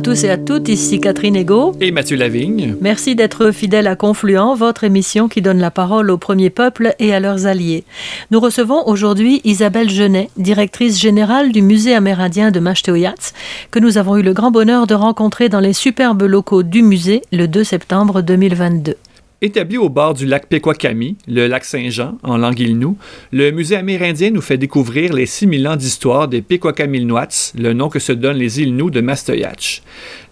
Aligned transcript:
Tous 0.00 0.24
et 0.24 0.30
à 0.30 0.38
toutes, 0.38 0.68
ici 0.68 0.98
Catherine 0.98 1.36
Ego. 1.36 1.74
Et 1.80 1.90
Mathieu 1.90 2.16
Lavigne. 2.16 2.74
Merci 2.80 3.14
d'être 3.14 3.50
fidèle 3.50 3.86
à 3.86 3.96
Confluent, 3.96 4.54
votre 4.56 4.84
émission 4.84 5.28
qui 5.28 5.42
donne 5.42 5.58
la 5.58 5.70
parole 5.70 6.10
aux 6.10 6.16
premiers 6.16 6.48
peuples 6.48 6.94
et 6.98 7.12
à 7.12 7.20
leurs 7.20 7.46
alliés. 7.46 7.84
Nous 8.30 8.40
recevons 8.40 8.86
aujourd'hui 8.86 9.42
Isabelle 9.44 9.90
Genet, 9.90 10.30
directrice 10.38 10.98
générale 10.98 11.52
du 11.52 11.60
musée 11.60 11.94
amérindien 11.94 12.50
de 12.50 12.60
Mashteuiatz, 12.60 13.34
que 13.70 13.78
nous 13.78 13.98
avons 13.98 14.16
eu 14.16 14.22
le 14.22 14.32
grand 14.32 14.50
bonheur 14.50 14.86
de 14.86 14.94
rencontrer 14.94 15.48
dans 15.48 15.60
les 15.60 15.74
superbes 15.74 16.22
locaux 16.22 16.62
du 16.62 16.82
musée 16.82 17.22
le 17.30 17.46
2 17.46 17.62
septembre 17.62 18.22
2022. 18.22 18.96
Établi 19.42 19.78
au 19.78 19.88
bord 19.88 20.12
du 20.12 20.26
lac 20.26 20.48
Pequakami, 20.48 21.16
le 21.26 21.46
lac 21.46 21.64
Saint-Jean, 21.64 22.18
en 22.22 22.36
langue 22.36 22.60
Innu, 22.60 22.96
le 23.32 23.50
musée 23.52 23.76
amérindien 23.76 24.30
nous 24.30 24.42
fait 24.42 24.58
découvrir 24.58 25.14
les 25.14 25.24
6000 25.24 25.66
ans 25.66 25.76
d'histoire 25.76 26.28
des 26.28 26.42
Pequakamilnoats, 26.42 27.54
le 27.58 27.72
nom 27.72 27.88
que 27.88 28.00
se 28.00 28.12
donnent 28.12 28.36
les 28.36 28.60
îles 28.60 28.76
de 28.76 29.00
Mastoyach. 29.00 29.82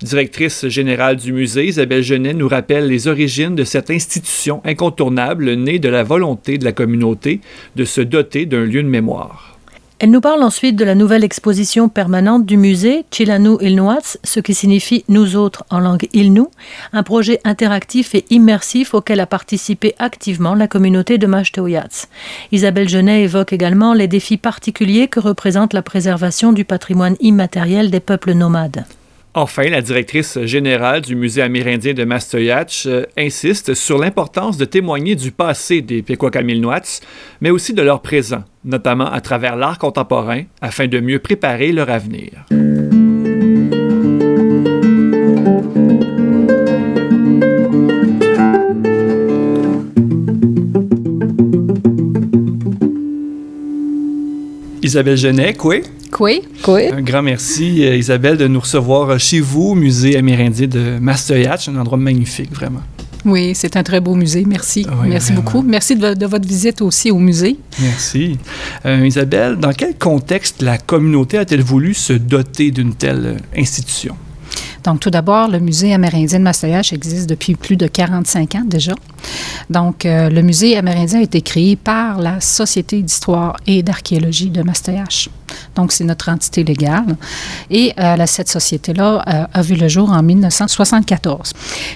Directrice 0.03 0.69
générale 0.69 1.17
du 1.17 1.33
musée, 1.33 1.69
Isabelle 1.69 2.03
Genet 2.03 2.35
nous 2.35 2.49
rappelle 2.49 2.87
les 2.87 3.09
origines 3.09 3.55
de 3.55 3.65
cette 3.65 3.91
institution 3.91 4.61
incontournable 4.67 5.55
née 5.55 5.79
de 5.79 5.89
la 5.89 6.03
volonté 6.03 6.59
de 6.59 6.67
la 6.67 6.73
communauté 6.73 7.41
de 7.77 7.87
se 7.87 8.03
doter 8.03 8.45
d'un 8.45 8.67
lieu 8.67 8.83
de 8.83 8.89
mémoire. 8.89 9.58
Elle 10.01 10.13
nous 10.13 10.21
parle 10.21 10.45
ensuite 10.45 10.77
de 10.77 10.85
la 10.85 10.95
nouvelle 10.95 11.25
exposition 11.25 11.89
permanente 11.89 12.47
du 12.47 12.57
musée 12.57 13.05
Chilanu 13.11 13.57
Ilnuats, 13.61 14.17
ce 14.23 14.39
qui 14.39 14.55
signifie 14.55 15.05
nous 15.09 15.35
autres 15.35 15.65
en 15.71 15.81
langue 15.81 16.07
Ilnu, 16.13 16.45
un 16.93 17.03
projet 17.03 17.41
interactif 17.43 18.15
et 18.15 18.25
immersif 18.31 18.95
auquel 18.95 19.19
a 19.19 19.27
participé 19.27 19.97
activement 19.99 20.55
la 20.55 20.69
communauté 20.69 21.19
de 21.19 21.27
Mashteuiatz. 21.27 22.07
Isabelle 22.53 22.89
Genet 22.89 23.25
évoque 23.25 23.53
également 23.53 23.93
les 23.93 24.07
défis 24.07 24.37
particuliers 24.37 25.09
que 25.09 25.19
représente 25.19 25.73
la 25.73 25.83
préservation 25.83 26.53
du 26.53 26.65
patrimoine 26.65 27.17
immatériel 27.19 27.91
des 27.91 27.99
peuples 27.99 28.35
nomades. 28.35 28.85
Enfin, 29.41 29.71
la 29.71 29.83
directrice 29.83 30.37
générale 30.47 31.01
du 31.01 31.15
musée 31.15 31.43
amérindien 31.43 31.95
de 31.95 32.03
Mastoyach 32.03 32.87
euh, 32.87 33.05
insiste 33.17 33.73
sur 33.75 33.97
l'importance 33.97 34.57
de 34.57 34.65
témoigner 34.65 35.15
du 35.15 35.31
passé 35.31 35.81
des 35.81 36.03
Pequakamilnoats, 36.03 37.01
mais 37.41 37.51
aussi 37.51 37.73
de 37.73 37.81
leur 37.83 38.03
présent, 38.03 38.43
notamment 38.65 39.07
à 39.07 39.21
travers 39.21 39.55
l'art 39.55 39.79
contemporain, 39.79 40.43
afin 40.61 40.89
de 40.89 40.99
mieux 40.99 41.21
préparer 41.21 41.71
leur 41.71 41.89
avenir. 41.89 42.47
Isabelle 54.83 55.17
Genet, 55.17 55.55
quoi? 55.55 55.77
Oui, 56.21 56.43
oui. 56.67 56.89
Un 56.89 57.03
grand 57.03 57.23
merci, 57.23 57.85
euh, 57.85 57.97
Isabelle, 57.97 58.37
de 58.37 58.49
nous 58.49 58.61
recevoir 58.61 59.11
euh, 59.11 59.19
chez 59.19 59.41
vous, 59.41 59.71
au 59.71 59.75
musée 59.75 60.17
amérindien 60.17 60.67
de 60.67 60.99
Mastoyach, 60.99 61.69
un 61.69 61.77
endroit 61.77 61.99
magnifique, 61.99 62.53
vraiment. 62.53 62.83
Oui, 63.25 63.53
c'est 63.55 63.77
un 63.77 63.83
très 63.83 64.01
beau 64.01 64.15
musée. 64.15 64.45
Merci. 64.47 64.87
Merci 65.05 65.33
beaucoup. 65.33 65.63
Merci 65.63 65.97
de, 65.97 66.27
votre 66.27 66.47
visite 66.47 66.83
aussi 66.83 67.11
au 67.11 67.19
musée. 67.19 67.59
Merci. 67.81 68.39
Euh, 68.87 69.07
Isabelle, 69.07 69.57
dans 69.57 69.73
quel 69.73 69.97
contexte 69.97 70.63
la 70.63 70.79
communauté 70.79 71.39
a-t-elle 71.39 71.63
voulu 71.63 71.95
se 71.95 72.13
doter 72.13 72.71
d'une 72.71 72.95
telle 72.95 73.39
institution? 73.57 74.17
Donc, 74.85 75.01
tout 75.01 75.11
d'abord, 75.11 75.49
le 75.49 75.59
musée 75.59 75.93
amérindien 75.93 76.39
de 76.39 76.45
Mastoyage 76.45 76.93
existe 76.93 77.29
depuis 77.29 77.55
plus 77.55 77.77
de 77.77 77.87
45 77.87 78.55
ans 78.55 78.65
déjà. 78.65 78.95
Donc, 79.69 80.07
euh, 80.07 80.31
le 80.31 80.43
musée 80.43 80.77
amérindien 80.77 81.19
a 81.19 81.23
été 81.23 81.43
créé 81.43 81.77
par 81.77 82.19
la 82.19 82.41
Société 82.41 83.03
d'histoire 83.03 83.57
et 83.67 83.83
d'archéologie 83.83 84.51
de 84.51 84.63
Mastoyage. 84.63 85.29
Donc, 85.75 85.93
c'est 85.93 86.05
notre 86.05 86.29
entité 86.29 86.65
légale. 86.65 87.17
Et 87.71 87.93
euh, 87.99 88.17
cette 88.27 88.49
société-là 88.49 89.25
euh, 89.27 89.45
a 89.53 89.63
vu 89.63 89.75
le 89.75 89.89
jour 89.89 90.11
en 90.11 90.23
1974. 90.23 91.53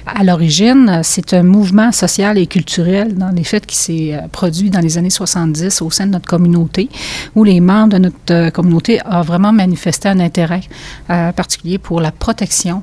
À 0.06 0.24
l'origine, 0.24 1.00
c'est 1.02 1.34
un 1.34 1.42
mouvement 1.42 1.92
social 1.92 2.38
et 2.38 2.46
culturel, 2.46 3.14
dans 3.14 3.30
les 3.30 3.44
faits, 3.44 3.66
qui 3.66 3.76
s'est 3.76 4.18
produit 4.30 4.70
dans 4.70 4.80
les 4.80 4.98
années 4.98 5.10
70 5.10 5.82
au 5.82 5.90
sein 5.90 6.06
de 6.06 6.12
notre 6.12 6.26
communauté, 6.26 6.88
où 7.34 7.44
les 7.44 7.60
membres 7.60 7.94
de 7.94 7.98
notre 7.98 8.50
communauté 8.50 9.00
ont 9.10 9.22
vraiment 9.22 9.52
manifesté 9.52 10.08
un 10.08 10.20
intérêt 10.20 10.62
particulier 11.08 11.78
pour 11.78 12.00
la 12.00 12.12
protection 12.12 12.82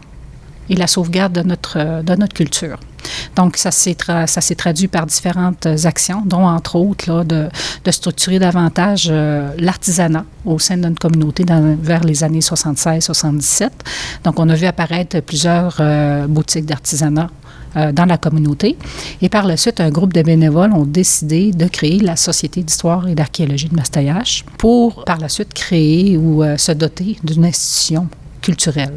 et 0.69 0.75
la 0.75 0.87
sauvegarde 0.87 1.33
de 1.33 1.41
notre, 1.41 2.03
de 2.03 2.15
notre 2.15 2.33
culture. 2.33 2.79
Donc, 3.35 3.57
ça 3.57 3.71
s'est, 3.71 3.95
traduit 4.55 4.87
par 4.87 5.05
différentes 5.05 5.67
actions, 5.85 6.23
dont 6.25 6.45
entre 6.45 6.75
autres 6.75 7.23
de, 7.23 7.49
structurer 7.89 8.39
davantage 8.39 9.07
euh, 9.09 9.51
l'artisanat 9.57 10.25
au 10.45 10.59
sein 10.59 10.77
de 10.77 10.83
notre 10.83 10.99
communauté 10.99 11.43
vers 11.81 12.03
les 12.03 12.23
années 12.23 12.39
76-77. 12.39 13.69
Donc, 14.23 14.39
on 14.39 14.47
a 14.49 14.55
vu 14.55 14.65
apparaître 14.65 15.19
plusieurs 15.21 15.77
euh, 15.79 16.27
boutiques 16.27 16.65
d'artisanat 16.65 17.29
euh, 17.75 17.91
dans 17.91 18.05
la 18.05 18.17
communauté. 18.17 18.77
Et 19.21 19.29
par 19.29 19.45
la 19.45 19.57
suite, 19.57 19.79
un 19.79 19.89
groupe 19.89 20.13
de 20.13 20.21
bénévoles 20.21 20.73
ont 20.73 20.85
décidé 20.85 21.51
de 21.51 21.65
créer 21.67 21.99
la 21.99 22.15
Société 22.15 22.61
d'histoire 22.61 23.07
et 23.07 23.15
d'archéologie 23.15 23.69
de 23.69 23.75
Mastayache 23.75 24.45
pour 24.57 25.03
par 25.03 25.17
la 25.17 25.29
suite 25.29 25.53
créer 25.53 26.17
ou 26.17 26.43
se 26.57 26.71
doter 26.71 27.17
d'une 27.23 27.45
institution 27.45 28.07
culturelle 28.41 28.93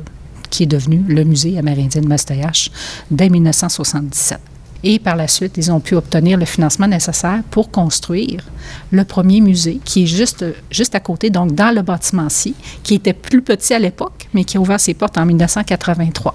qui 0.53 0.65
est 0.65 0.67
devenu 0.67 1.03
le 1.09 1.25
musée 1.25 1.59
amérindien 1.59 2.03
de 2.03 2.07
Mastayache 2.07 2.71
dès 3.11 3.31
1977. 3.31 4.39
Et 4.85 4.99
par 4.99 5.17
la 5.17 5.29
suite, 5.29 5.57
ils 5.57 5.71
ont 5.73 5.81
pu 5.81 5.95
obtenir 5.95 6.37
le 6.37 6.45
financement 6.45 6.89
nécessaire 6.89 7.43
pour 7.51 7.71
construire 7.71 8.45
le 8.91 9.05
premier 9.05 9.41
musée 9.41 9.81
qui 9.85 10.03
est 10.03 10.07
juste, 10.07 10.45
juste 10.71 10.95
à 10.95 11.01
côté, 11.01 11.31
donc 11.31 11.55
dans 11.55 11.75
le 11.75 11.83
bâtiment-ci, 11.83 12.55
qui 12.83 12.95
était 12.95 13.13
plus 13.13 13.43
petit 13.43 13.75
à 13.75 13.79
l'époque, 13.79 14.29
mais 14.35 14.45
qui 14.45 14.57
a 14.57 14.61
ouvert 14.61 14.81
ses 14.81 14.95
portes 14.95 15.17
en 15.19 15.25
1983. 15.25 16.35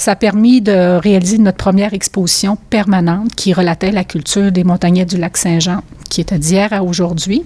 Ça 0.00 0.12
a 0.12 0.16
permis 0.16 0.62
de 0.62 0.98
réaliser 0.98 1.36
notre 1.36 1.58
première 1.58 1.92
exposition 1.92 2.56
permanente 2.70 3.34
qui 3.36 3.52
relatait 3.52 3.90
la 3.90 4.02
culture 4.02 4.50
des 4.50 4.64
montagnais 4.64 5.04
du 5.04 5.18
lac 5.18 5.36
Saint-Jean, 5.36 5.82
qui 6.08 6.22
était 6.22 6.38
d'hier 6.38 6.72
à 6.72 6.82
aujourd'hui, 6.82 7.42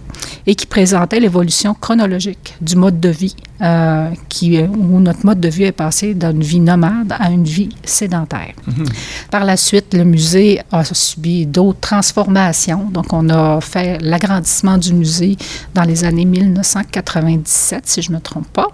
et 0.46 0.54
qui 0.54 0.64
présentait 0.64 1.18
l'évolution 1.18 1.74
chronologique 1.74 2.54
du 2.60 2.76
mode 2.76 3.00
de 3.00 3.08
vie, 3.08 3.34
euh, 3.60 4.08
qui, 4.28 4.56
où 4.62 5.00
notre 5.00 5.26
mode 5.26 5.40
de 5.40 5.48
vie 5.48 5.64
est 5.64 5.72
passé 5.72 6.14
d'une 6.14 6.44
vie 6.44 6.60
nomade 6.60 7.12
à 7.18 7.28
une 7.32 7.42
vie 7.42 7.70
sédentaire. 7.82 8.54
Mhm. 8.68 8.86
Par 9.32 9.44
la 9.44 9.56
suite, 9.56 9.92
le 9.92 10.04
musée 10.04 10.60
a 10.70 10.84
subi 10.84 11.46
d'autres 11.46 11.80
transformations. 11.80 12.88
Donc, 12.88 13.12
on 13.12 13.30
a 13.30 13.60
fait 13.60 13.98
l'agrandissement 14.00 14.78
du 14.78 14.94
musée 14.94 15.36
dans 15.74 15.82
les 15.82 16.04
années 16.04 16.24
1997, 16.24 17.82
si 17.88 18.00
je 18.00 18.12
ne 18.12 18.18
me 18.18 18.20
trompe 18.20 18.46
pas, 18.52 18.68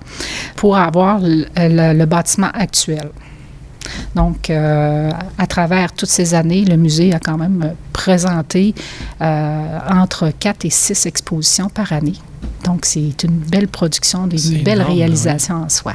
pour 0.57 0.77
avoir 0.77 1.19
le 1.23 2.05
bâtiment 2.05 2.51
actuel. 2.53 3.09
Donc, 4.15 4.51
euh, 4.51 5.11
à 5.39 5.47
travers 5.47 5.93
toutes 5.93 6.09
ces 6.09 6.35
années, 6.35 6.65
le 6.65 6.77
musée 6.77 7.15
a 7.15 7.19
quand 7.19 7.39
même 7.39 7.75
présenté 7.93 8.75
euh, 9.21 9.79
entre 9.89 10.31
4 10.39 10.65
et 10.65 10.71
6 10.71 11.07
expositions 11.07 11.69
par 11.69 11.93
année. 11.93 12.15
Donc, 12.65 12.85
c'est 12.85 13.25
une 13.25 13.39
belle 13.39 13.69
production, 13.69 14.27
des 14.27 14.59
belles 14.59 14.83
réalisations 14.83 15.57
en 15.65 15.69
soi. 15.69 15.95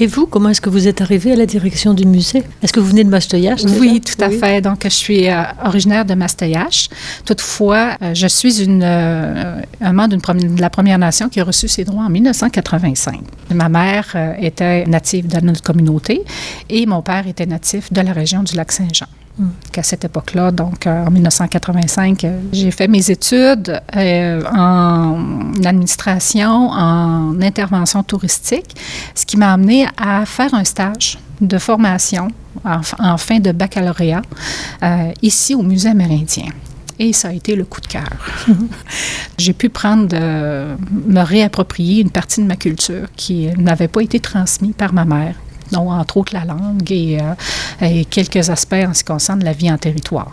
Et 0.00 0.06
vous, 0.06 0.26
comment 0.26 0.50
est-ce 0.50 0.60
que 0.60 0.70
vous 0.70 0.86
êtes 0.86 1.00
arrivé 1.00 1.32
à 1.32 1.36
la 1.36 1.46
direction 1.46 1.92
du 1.92 2.06
musée? 2.06 2.44
Est-ce 2.62 2.72
que 2.72 2.78
vous 2.78 2.86
venez 2.86 3.02
de 3.02 3.08
Mastoyache? 3.08 3.62
Oui, 3.80 4.00
tout 4.00 4.22
à 4.22 4.30
fait. 4.30 4.60
Donc, 4.60 4.80
je 4.84 4.88
suis 4.88 5.28
euh, 5.28 5.42
originaire 5.64 6.04
de 6.04 6.14
Mastoyache. 6.14 6.88
Toutefois, 7.24 7.96
euh, 8.02 8.14
je 8.14 8.28
suis 8.28 8.62
une, 8.62 8.82
euh, 8.84 9.60
un 9.80 9.92
membre 9.92 10.16
de 10.16 10.60
la 10.60 10.70
Première 10.70 10.98
Nation 10.98 11.28
qui 11.28 11.40
a 11.40 11.44
reçu 11.44 11.66
ses 11.66 11.84
droits 11.84 12.04
en 12.04 12.10
1985. 12.10 13.20
Ma 13.52 13.68
mère 13.68 14.36
était 14.40 14.84
native 14.86 15.26
de 15.26 15.44
notre 15.44 15.62
communauté 15.62 16.22
et 16.68 16.86
mon 16.86 17.02
père 17.02 17.26
était 17.26 17.46
natif 17.46 17.92
de 17.92 18.00
la 18.00 18.12
région 18.12 18.42
du 18.42 18.54
lac 18.54 18.70
Saint-Jean 18.70 19.06
qu'à 19.72 19.82
cette 19.82 20.04
époque-là, 20.04 20.50
donc 20.50 20.86
euh, 20.86 21.06
en 21.06 21.10
1985, 21.10 22.24
euh, 22.24 22.40
j'ai 22.52 22.70
fait 22.70 22.88
mes 22.88 23.10
études 23.10 23.80
euh, 23.96 24.42
en 24.54 25.52
administration, 25.64 26.70
en 26.70 27.40
intervention 27.40 28.02
touristique, 28.02 28.76
ce 29.14 29.26
qui 29.26 29.36
m'a 29.36 29.52
amené 29.52 29.86
à 29.96 30.26
faire 30.26 30.54
un 30.54 30.64
stage 30.64 31.18
de 31.40 31.58
formation 31.58 32.28
en, 32.64 33.16
fin 33.16 33.38
de 33.38 33.52
baccalauréat 33.52 34.22
ici 35.22 35.54
au 35.54 35.62
Musée 35.62 35.90
amérindien. 35.90 36.46
Et 36.98 37.12
ça 37.12 37.28
a 37.28 37.32
été 37.32 37.54
le 37.54 37.64
coup 37.64 37.80
de 37.80 37.86
cœur. 37.86 38.08
J'ai 39.38 39.52
pu 39.52 39.68
prendre, 39.68 40.16
me 40.16 41.22
réapproprier 41.22 42.02
une 42.02 42.10
partie 42.10 42.42
de 42.42 42.46
ma 42.46 42.56
culture 42.56 43.06
qui 43.14 43.46
n'avait 43.56 43.86
pas 43.86 44.00
été 44.00 44.18
transmise 44.18 44.74
par 44.76 44.92
ma 44.92 45.04
mère, 45.04 45.36
dont 45.72 45.90
entre 45.90 46.16
autres 46.18 46.34
la 46.34 46.44
langue 46.44 46.90
et, 46.90 47.18
euh, 47.20 47.84
et, 47.84 48.04
quelques 48.04 48.50
aspects 48.50 48.74
en 48.74 48.94
ce 48.94 49.00
qui 49.00 49.12
concerne 49.12 49.44
la 49.44 49.52
vie 49.52 49.70
en 49.70 49.78
territoire. 49.78 50.32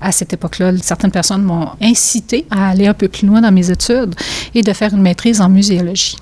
À 0.00 0.12
cette 0.12 0.32
époque-là, 0.32 0.72
certaines 0.82 1.10
personnes 1.10 1.42
m'ont 1.42 1.70
incité 1.82 2.46
à 2.50 2.70
aller 2.70 2.86
un 2.86 2.94
peu 2.94 3.08
plus 3.08 3.26
loin 3.26 3.40
dans 3.40 3.52
mes 3.52 3.70
études 3.70 4.14
et 4.54 4.62
de 4.62 4.72
faire 4.72 4.92
une 4.92 5.02
maîtrise 5.02 5.40
en 5.40 5.48
muséologie. 5.48 6.16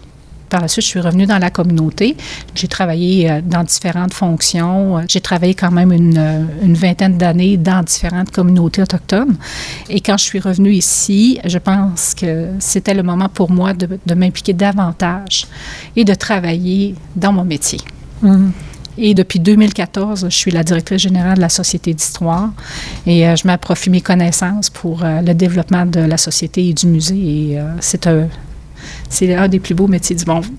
Par 0.55 0.61
la 0.61 0.69
suite, 0.69 0.85
je 0.85 0.91
suis 0.91 1.01
revenue 1.01 1.27
dans 1.27 1.39
la 1.39 1.51
communauté. 1.51 2.17
J'ai 2.55 2.69
travaillé 2.69 3.29
euh, 3.29 3.41
dans 3.45 3.65
différentes 3.65 4.15
fonctions. 4.15 5.05
J'ai 5.09 5.21
travaillé 5.21 5.55
quand 5.55 5.73
même 5.73 5.91
une, 5.91 6.17
euh, 6.17 6.45
une 6.63 6.75
vingtaine 6.75 7.19
d'années 7.19 7.57
dans 7.57 7.83
différentes 7.83 8.31
communautés 8.31 8.83
autochtones. 8.83 9.37
Et 9.89 10.01
quand 10.01 10.17
je 10.17 10.25
suis 10.25 10.39
revenue 10.39 10.73
ici, 10.73 11.41
je 11.45 11.59
pense 11.59 12.15
que 12.15 12.51
c'était 12.61 12.95
le 12.95 13.03
moment 13.03 13.29
pour 13.29 13.51
moi 13.51 13.73
de 13.73 14.15
m'impliquer 14.15 14.53
davantage 14.53 15.49
et 15.97 16.05
de 16.05 16.15
travailler 16.15 16.95
dans 17.17 17.33
mon 17.33 17.45
métier. 17.45 17.81
Mm. 18.23 18.51
Et 18.97 19.15
depuis 19.15 19.41
2014, 19.41 20.27
je 20.29 20.35
suis 20.35 20.53
la 20.53 20.63
directrice 20.63 21.03
générale 21.03 21.37
de 21.37 21.41
la 21.41 21.49
Société 21.49 21.93
d'histoire 21.93 22.51
et 23.07 23.27
euh, 23.27 23.35
je 23.35 23.47
m'approprie 23.47 23.91
mes 23.91 24.01
connaissances 24.01 24.71
pour 24.71 25.03
euh, 25.03 25.21
le 25.21 25.35
développement 25.35 25.85
de 25.85 26.01
la 26.01 26.17
société 26.17 26.69
et 26.69 26.75
du 26.75 26.87
musée. 26.87 27.17
Et 27.17 27.59
euh, 27.59 27.65
c'est 27.81 28.07
un, 28.07 28.29
c'est 29.09 29.35
un 29.35 29.49
des 29.49 29.59
plus 29.59 29.75
beaux 29.75 29.89
métiers 29.89 30.15
du 30.15 30.25
monde. 30.27 30.47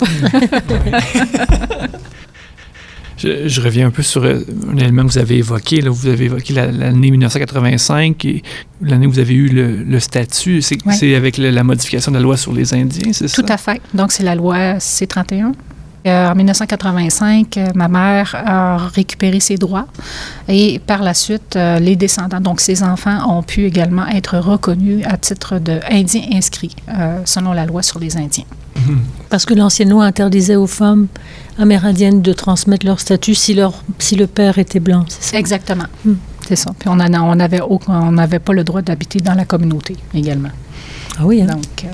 je, 3.18 3.62
reviens 3.62 3.88
un 3.88 3.92
peu 3.92 4.04
sur 4.04 4.26
un 4.26 4.78
élément 4.78 5.04
que 5.06 5.12
vous 5.12 5.18
avez 5.18 5.38
évoqué. 5.38 5.80
Là, 5.82 5.90
vous 5.90 6.08
avez 6.08 6.26
évoqué 6.26 6.54
l'année 6.54 7.12
1985 7.12 8.26
et 8.26 8.44
l'année 8.82 9.08
où 9.08 9.12
vous 9.12 9.20
avez 9.20 9.34
eu 9.34 9.48
le, 9.48 10.00
statut. 10.00 10.62
C'est, 10.62 11.16
avec 11.16 11.38
la 11.38 11.64
modification 11.64 12.12
de 12.12 12.18
la 12.18 12.24
loi 12.24 12.36
sur 12.38 12.54
les 12.54 12.74
Indiens, 12.74 13.14
c'est 13.14 13.30
ça? 13.30 13.42
Tout 13.42 13.50
à 13.52 13.58
fait. 13.58 13.82
Donc, 13.94 14.12
c'est 14.12 14.24
la 14.24 14.36
loi 14.36 14.80
C-31 14.80 15.46
euh, 15.46 15.52
en 16.06 16.36
1985, 16.36 17.58
euh, 17.58 17.68
ma 17.74 17.88
mère 17.88 18.36
a 18.36 18.78
récupéré 18.78 19.40
ses 19.40 19.58
droits 19.58 19.88
et 20.48 20.80
par 20.80 21.02
la 21.02 21.14
suite, 21.14 21.56
euh, 21.56 21.80
les 21.80 21.96
descendants, 21.96 22.40
donc 22.40 22.62
ses 22.62 22.84
enfants, 22.84 23.38
ont 23.38 23.44
pu 23.44 23.66
également 23.66 24.08
être 24.08 24.38
reconnus 24.38 25.06
à 25.08 25.18
titre 25.18 25.60
d'Indiens 25.60 26.26
inscrits 26.34 26.76
selon 27.26 27.54
la 27.54 27.66
loi 27.66 27.82
sur 27.82 28.00
les 28.00 28.18
Indiens. 28.18 28.46
Mhm. 28.76 29.00
Parce 29.30 29.46
que 29.46 29.54
l'ancienne 29.54 29.90
loi 29.90 30.06
interdisait 30.06 30.56
aux 30.56 30.68
femmes 30.68 31.08
amérindiennes 31.58 32.22
de 32.22 32.34
transmettre 32.34 32.86
leur 32.86 33.00
statut 33.00 33.34
si, 33.34 33.54
leur, 33.54 33.84
si 34.00 34.16
le 34.16 34.28
père 34.28 34.60
était 34.60 34.80
blanc, 34.80 35.06
c'est 35.08 35.32
ça? 35.32 35.40
Exactement. 35.40 35.86
Mhm. 36.04 36.18
C'est 36.48 36.56
ça. 36.56 36.72
Puis 36.78 36.90
on 36.90 36.96
n'avait 36.96 37.62
on 37.62 38.40
pas 38.40 38.54
le 38.54 38.64
droit 38.64 38.82
d'habiter 38.82 39.20
dans 39.20 39.34
la 39.34 39.46
communauté 39.46 39.96
également. 40.14 40.52
Ah 41.18 41.26
oui, 41.26 41.42
hein? 41.42 41.48
Donc, 41.48 41.86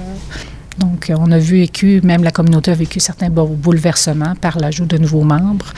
donc, 0.81 1.11
on 1.15 1.31
a 1.31 1.37
vécu, 1.37 2.01
même 2.03 2.23
la 2.23 2.31
communauté 2.31 2.71
a 2.71 2.73
vécu 2.73 2.99
certains 2.99 3.29
bouleversements 3.29 4.33
par 4.41 4.57
l'ajout 4.57 4.85
de 4.85 4.97
nouveaux 4.97 5.23
membres 5.23 5.73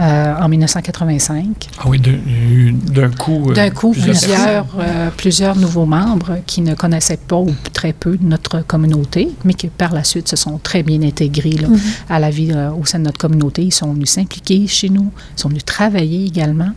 euh, 0.00 0.34
en 0.36 0.48
1985. 0.48 1.68
Ah 1.78 1.84
oui, 1.86 2.00
d'un 2.00 3.10
coup. 3.10 3.50
Euh, 3.50 3.54
d'un 3.54 3.70
coup, 3.70 3.92
plusieurs, 3.92 4.66
euh, 4.78 5.10
plusieurs, 5.16 5.56
nouveaux 5.56 5.86
membres 5.86 6.38
qui 6.46 6.60
ne 6.60 6.74
connaissaient 6.74 7.18
pas 7.18 7.36
ou 7.36 7.54
très 7.72 7.92
peu 7.92 8.18
notre 8.20 8.66
communauté, 8.66 9.28
mais 9.44 9.54
qui 9.54 9.68
par 9.68 9.92
la 9.92 10.02
suite 10.02 10.28
se 10.28 10.36
sont 10.36 10.58
très 10.58 10.82
bien 10.82 11.02
intégrés 11.02 11.50
mm-hmm. 11.50 11.78
à 12.08 12.18
la 12.18 12.30
vie 12.30 12.52
au 12.52 12.84
sein 12.84 12.98
de 12.98 13.04
notre 13.04 13.18
communauté. 13.18 13.62
Ils 13.62 13.72
sont 13.72 13.92
venus 13.92 14.10
s'impliquer 14.10 14.66
chez 14.66 14.88
nous, 14.88 15.12
ils 15.36 15.40
sont 15.40 15.50
venus 15.50 15.64
travailler 15.64 16.26
également. 16.26 16.72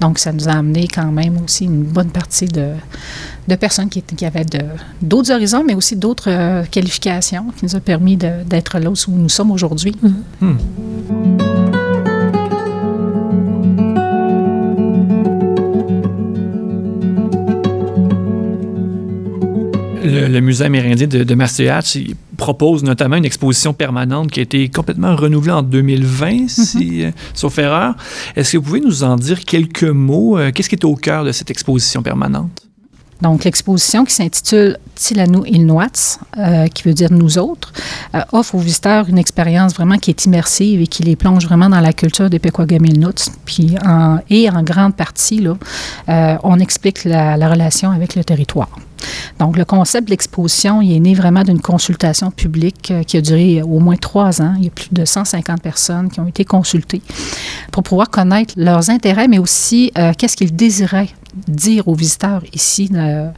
Donc, 0.00 0.18
ça 0.18 0.32
nous 0.32 0.48
a 0.48 0.52
amené 0.52 0.88
quand 0.92 1.12
même 1.12 1.38
aussi 1.44 1.64
une 1.64 1.84
bonne 1.84 2.10
partie 2.10 2.46
de, 2.46 2.70
de 3.48 3.54
personnes 3.56 3.88
qui, 3.88 4.02
qui 4.02 4.24
avaient 4.24 4.46
d'autres 5.02 5.32
horizons, 5.32 5.64
mais 5.64 5.74
aussi 5.74 5.96
d'autres 5.96 6.30
euh, 6.30 6.64
qualifications 6.64 7.46
qui 7.56 7.64
nous 7.64 7.76
a 7.76 7.80
permis 7.80 8.16
d'être 8.16 8.78
là 8.78 8.90
où 8.90 8.94
nous 9.10 9.28
sommes 9.28 9.50
aujourd'hui. 9.50 9.96
Mm-hmm. 10.02 10.46
Hmm. 10.46 10.56
Le, 20.04 20.40
musée 20.40 20.64
amérindien 20.64 21.06
de, 21.06 21.24
de 21.24 21.34
propose 22.36 22.84
notamment 22.84 23.16
une 23.16 23.24
exposition 23.24 23.72
permanente 23.72 24.30
qui 24.30 24.40
a 24.40 24.42
été 24.42 24.68
complètement 24.68 25.16
renouvelée 25.16 25.52
en 25.52 25.62
2020, 25.62 26.30
mm-hmm. 26.30 26.48
si, 26.48 27.04
euh, 27.04 27.10
sauf 27.32 27.58
erreur. 27.58 27.94
Est-ce 28.36 28.52
que 28.52 28.58
vous 28.58 28.64
pouvez 28.64 28.80
nous 28.80 29.02
en 29.02 29.16
dire 29.16 29.44
quelques 29.44 29.84
mots? 29.84 30.38
Euh, 30.38 30.50
qu'est-ce 30.52 30.68
qui 30.68 30.74
est 30.74 30.84
au 30.84 30.94
cœur 30.94 31.24
de 31.24 31.32
cette 31.32 31.50
exposition 31.50 32.02
permanente? 32.02 32.64
Donc, 33.22 33.44
l'exposition 33.44 34.04
qui 34.04 34.12
s'intitule 34.12 34.78
Tilanu 34.94 35.46
Ilnuats, 35.46 36.18
euh, 36.36 36.66
qui 36.66 36.82
veut 36.82 36.94
dire 36.94 37.12
nous 37.12 37.38
autres, 37.38 37.72
euh, 38.14 38.20
offre 38.32 38.54
aux 38.54 38.58
visiteurs 38.58 39.08
une 39.08 39.18
expérience 39.18 39.74
vraiment 39.74 39.96
qui 39.96 40.10
est 40.10 40.24
immersive 40.24 40.80
et 40.80 40.86
qui 40.86 41.02
les 41.02 41.16
plonge 41.16 41.46
vraiment 41.46 41.68
dans 41.68 41.80
la 41.80 41.92
culture 41.92 42.28
des 42.28 42.38
Pequagamilnuts. 42.38 43.30
Puis, 43.44 43.76
en, 43.84 44.18
et 44.30 44.50
en 44.50 44.62
grande 44.62 44.94
partie, 44.94 45.40
là, 45.40 45.56
euh, 46.08 46.36
on 46.42 46.58
explique 46.58 47.04
la 47.04 47.48
relation 47.48 47.90
avec 47.90 48.14
le 48.14 48.24
territoire. 48.24 48.70
Donc, 49.38 49.56
le 49.56 49.64
concept 49.64 50.06
de 50.06 50.10
l'exposition, 50.10 50.80
est 50.80 51.00
né 51.00 51.14
vraiment 51.14 51.42
d'une 51.42 51.60
consultation 51.60 52.30
publique 52.30 52.90
euh, 52.90 53.02
qui 53.02 53.16
a 53.16 53.20
duré 53.20 53.62
au 53.62 53.80
moins 53.80 53.96
trois 53.96 54.40
ans. 54.40 54.54
Il 54.58 54.64
y 54.64 54.68
a 54.68 54.70
plus 54.70 54.88
de 54.92 55.04
150 55.04 55.62
personnes 55.62 56.10
qui 56.10 56.20
ont 56.20 56.26
été 56.26 56.44
consultées 56.44 57.02
pour 57.70 57.82
pouvoir 57.82 58.10
connaître 58.10 58.54
leurs 58.56 58.90
intérêts, 58.90 59.28
mais 59.28 59.38
aussi 59.38 59.92
euh, 59.98 60.12
qu'est-ce 60.16 60.36
qu'ils 60.36 60.54
désiraient 60.54 61.08
dire 61.48 61.88
aux 61.88 61.94
visiteurs 61.94 62.42
ici 62.52 62.88
euh, 62.94 63.28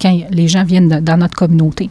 quand 0.00 0.18
les 0.30 0.48
gens 0.48 0.64
viennent 0.64 1.00
dans 1.00 1.16
notre 1.16 1.34
communauté. 1.34 1.90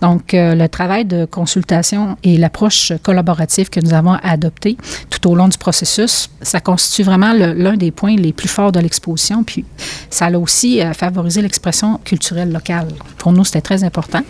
Donc, 0.00 0.34
euh, 0.34 0.54
le 0.54 0.68
travail 0.68 1.04
de 1.04 1.24
consultation 1.24 2.16
et 2.24 2.36
l'approche 2.36 2.92
collaborative 3.02 3.70
que 3.70 3.80
nous 3.80 3.94
avons 3.94 4.14
adoptée 4.22 4.76
tout 5.10 5.30
au 5.30 5.34
long 5.34 5.48
du 5.48 5.58
processus, 5.58 6.30
ça 6.40 6.60
constitue 6.60 7.02
vraiment 7.02 7.32
l'un 7.32 7.76
des 7.76 7.90
points 7.90 8.16
les 8.16 8.32
plus 8.32 8.48
forts 8.48 8.72
de 8.72 8.80
l'exposition. 8.80 9.44
Puis, 9.44 9.64
ça 10.10 10.26
a 10.26 10.38
aussi 10.38 10.80
euh, 10.80 10.92
favorisé 10.92 11.42
l'expression 11.42 11.98
culturelle 12.04 12.52
locale. 12.52 12.88
Pour 13.18 13.32
nous, 13.32 13.44
c'était 13.44 13.60
très 13.60 13.84
important. 13.84 14.22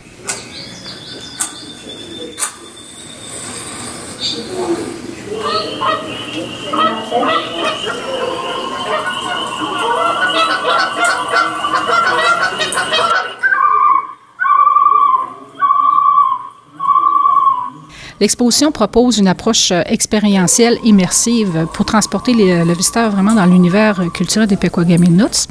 L'exposition 18.23 18.71
propose 18.71 19.19
une 19.19 19.27
approche 19.27 19.73
euh, 19.73 19.83
expérientielle 19.87 20.79
immersive 20.85 21.67
pour 21.75 21.85
transporter 21.85 22.33
les, 22.35 22.65
le 22.65 22.73
visiteur 22.73 23.11
vraiment 23.11 23.35
dans 23.35 23.47
l'univers 23.47 24.01
culturel 24.15 24.47
des 24.47 24.57
Pequagamilnuts. 24.57 25.49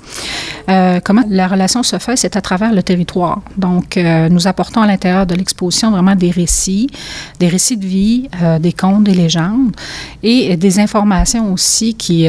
Euh, 0.69 0.99
comment 1.03 1.23
la 1.29 1.47
relation 1.47 1.83
se 1.83 1.97
fait, 1.97 2.15
c'est 2.15 2.35
à 2.35 2.41
travers 2.41 2.73
le 2.73 2.83
territoire. 2.83 3.41
Donc, 3.57 3.97
euh, 3.97 4.29
nous 4.29 4.47
apportons 4.47 4.81
à 4.81 4.87
l'intérieur 4.87 5.25
de 5.25 5.35
l'exposition 5.35 5.91
vraiment 5.91 6.15
des 6.15 6.31
récits, 6.31 6.89
des 7.39 7.47
récits 7.47 7.77
de 7.77 7.85
vie, 7.85 8.29
euh, 8.41 8.59
des 8.59 8.71
contes, 8.71 9.03
des 9.03 9.13
légendes 9.13 9.71
et 10.23 10.55
des 10.55 10.79
informations 10.79 11.51
aussi 11.51 11.95
qui 11.95 12.27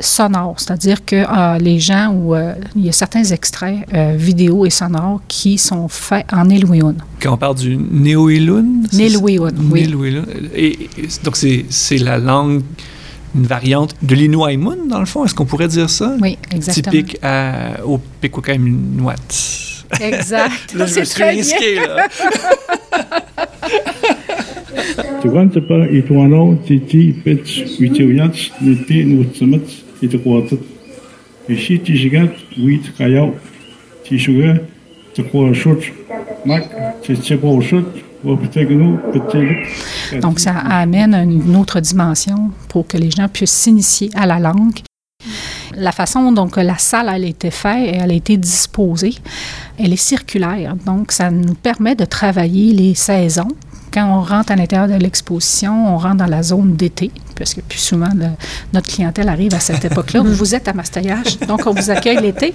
sonores, 0.00 0.56
c'est-à-dire 0.58 1.04
que 1.04 1.58
les 1.58 1.78
gens 1.78 2.12
ou 2.12 2.34
il 2.76 2.84
y 2.84 2.88
a 2.88 2.92
certains 2.92 3.24
extraits 3.24 3.78
vidéo 4.16 4.66
et 4.66 4.70
sonores 4.70 5.20
qui 5.28 5.58
sont 5.58 5.88
faits 5.88 6.26
en 6.32 6.48
Elouioun. 6.50 6.96
Quand 7.20 7.34
on 7.34 7.36
parle 7.36 7.56
du 7.56 7.76
Néo-Ilun? 9.22 10.24
oui. 10.54 10.54
Et, 10.54 10.88
donc, 11.24 11.36
c'est 11.36 11.98
la 11.98 12.18
langue 12.18 12.62
une 13.34 13.46
variante 13.46 13.94
de 14.02 14.14
l'Inuaimun, 14.14 14.88
dans 14.88 15.00
le 15.00 15.06
fond. 15.06 15.24
Est-ce 15.24 15.34
qu'on 15.34 15.46
pourrait 15.46 15.68
dire 15.68 15.88
ça? 15.88 16.16
Oui, 16.20 16.36
exactement. 16.54 16.92
Typique 16.92 17.18
à, 17.22 17.84
au. 17.84 17.98
Exact. 20.00 20.74
là, 20.74 20.86
je 20.86 21.00
me 21.00 21.04
suis 21.04 21.24
risqué, 21.24 21.74
là. 21.76 22.08
Donc, 40.20 40.38
ça 40.38 40.56
amène 40.58 41.14
une 41.14 41.56
autre 41.56 41.80
dimension 41.80 42.50
pour 42.68 42.86
que 42.86 42.96
les 42.96 43.10
gens 43.10 43.28
puissent 43.28 43.52
s'initier 43.52 44.10
à 44.14 44.26
la 44.26 44.38
langue. 44.38 44.80
La 45.74 45.92
façon 45.92 46.32
dont 46.32 46.48
la 46.56 46.78
salle 46.78 47.08
a 47.08 47.18
été 47.18 47.50
faite 47.50 47.94
et 47.94 47.96
elle 47.96 48.10
a 48.10 48.14
été 48.14 48.36
disposée, 48.36 49.14
elle 49.78 49.92
est 49.92 49.96
circulaire. 49.96 50.76
Donc, 50.84 51.12
ça 51.12 51.30
nous 51.30 51.54
permet 51.54 51.94
de 51.94 52.04
travailler 52.04 52.72
les 52.72 52.94
saisons 52.94 53.48
quand 53.92 54.06
on 54.06 54.22
rentre 54.22 54.52
à 54.52 54.56
l'intérieur 54.56 54.88
de 54.88 54.94
l'exposition, 54.94 55.94
on 55.94 55.98
rentre 55.98 56.16
dans 56.16 56.26
la 56.26 56.42
zone 56.42 56.76
d'été, 56.76 57.10
parce 57.36 57.54
que 57.54 57.60
plus 57.60 57.78
souvent, 57.78 58.08
notre 58.72 58.88
clientèle 58.88 59.28
arrive 59.28 59.54
à 59.54 59.60
cette 59.60 59.84
époque-là. 59.84 60.20
vous 60.24 60.54
êtes 60.54 60.68
à 60.68 60.72
Mastaillage, 60.72 61.38
donc 61.40 61.66
on 61.66 61.72
vous 61.72 61.90
accueille 61.90 62.20
l'été. 62.20 62.54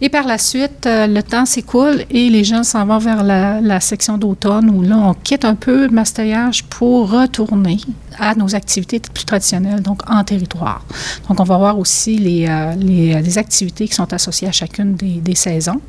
Et 0.00 0.08
par 0.08 0.26
la 0.26 0.38
suite, 0.38 0.86
euh, 0.86 1.06
le 1.06 1.22
temps 1.22 1.46
s'écoule 1.46 2.04
et 2.10 2.28
les 2.28 2.44
gens 2.44 2.64
s'en 2.64 2.84
vont 2.86 2.98
vers 2.98 3.22
la, 3.22 3.80
section 3.80 4.18
d'automne 4.18 4.70
où 4.70 4.82
là, 4.82 4.96
on 4.96 5.14
quitte 5.14 5.44
un 5.44 5.54
peu 5.54 5.88
Mastaillage 5.88 6.64
pour 6.64 7.10
retourner 7.10 7.78
à 8.18 8.34
nos 8.34 8.54
activités 8.54 9.00
plus 9.00 9.24
traditionnelles, 9.24 9.80
donc 9.80 10.08
en 10.08 10.22
territoire. 10.24 10.84
Donc, 11.28 11.40
on 11.40 11.44
va 11.44 11.58
voir 11.58 11.78
aussi 11.78 12.18
les, 12.18 12.46
euh, 12.48 12.74
les, 12.76 13.38
activités 13.38 13.88
qui 13.88 13.94
sont 13.94 14.12
associées 14.12 14.48
à 14.48 14.52
chacune 14.52 14.94
des, 14.94 15.20
des 15.20 15.34
saisons, 15.34 15.80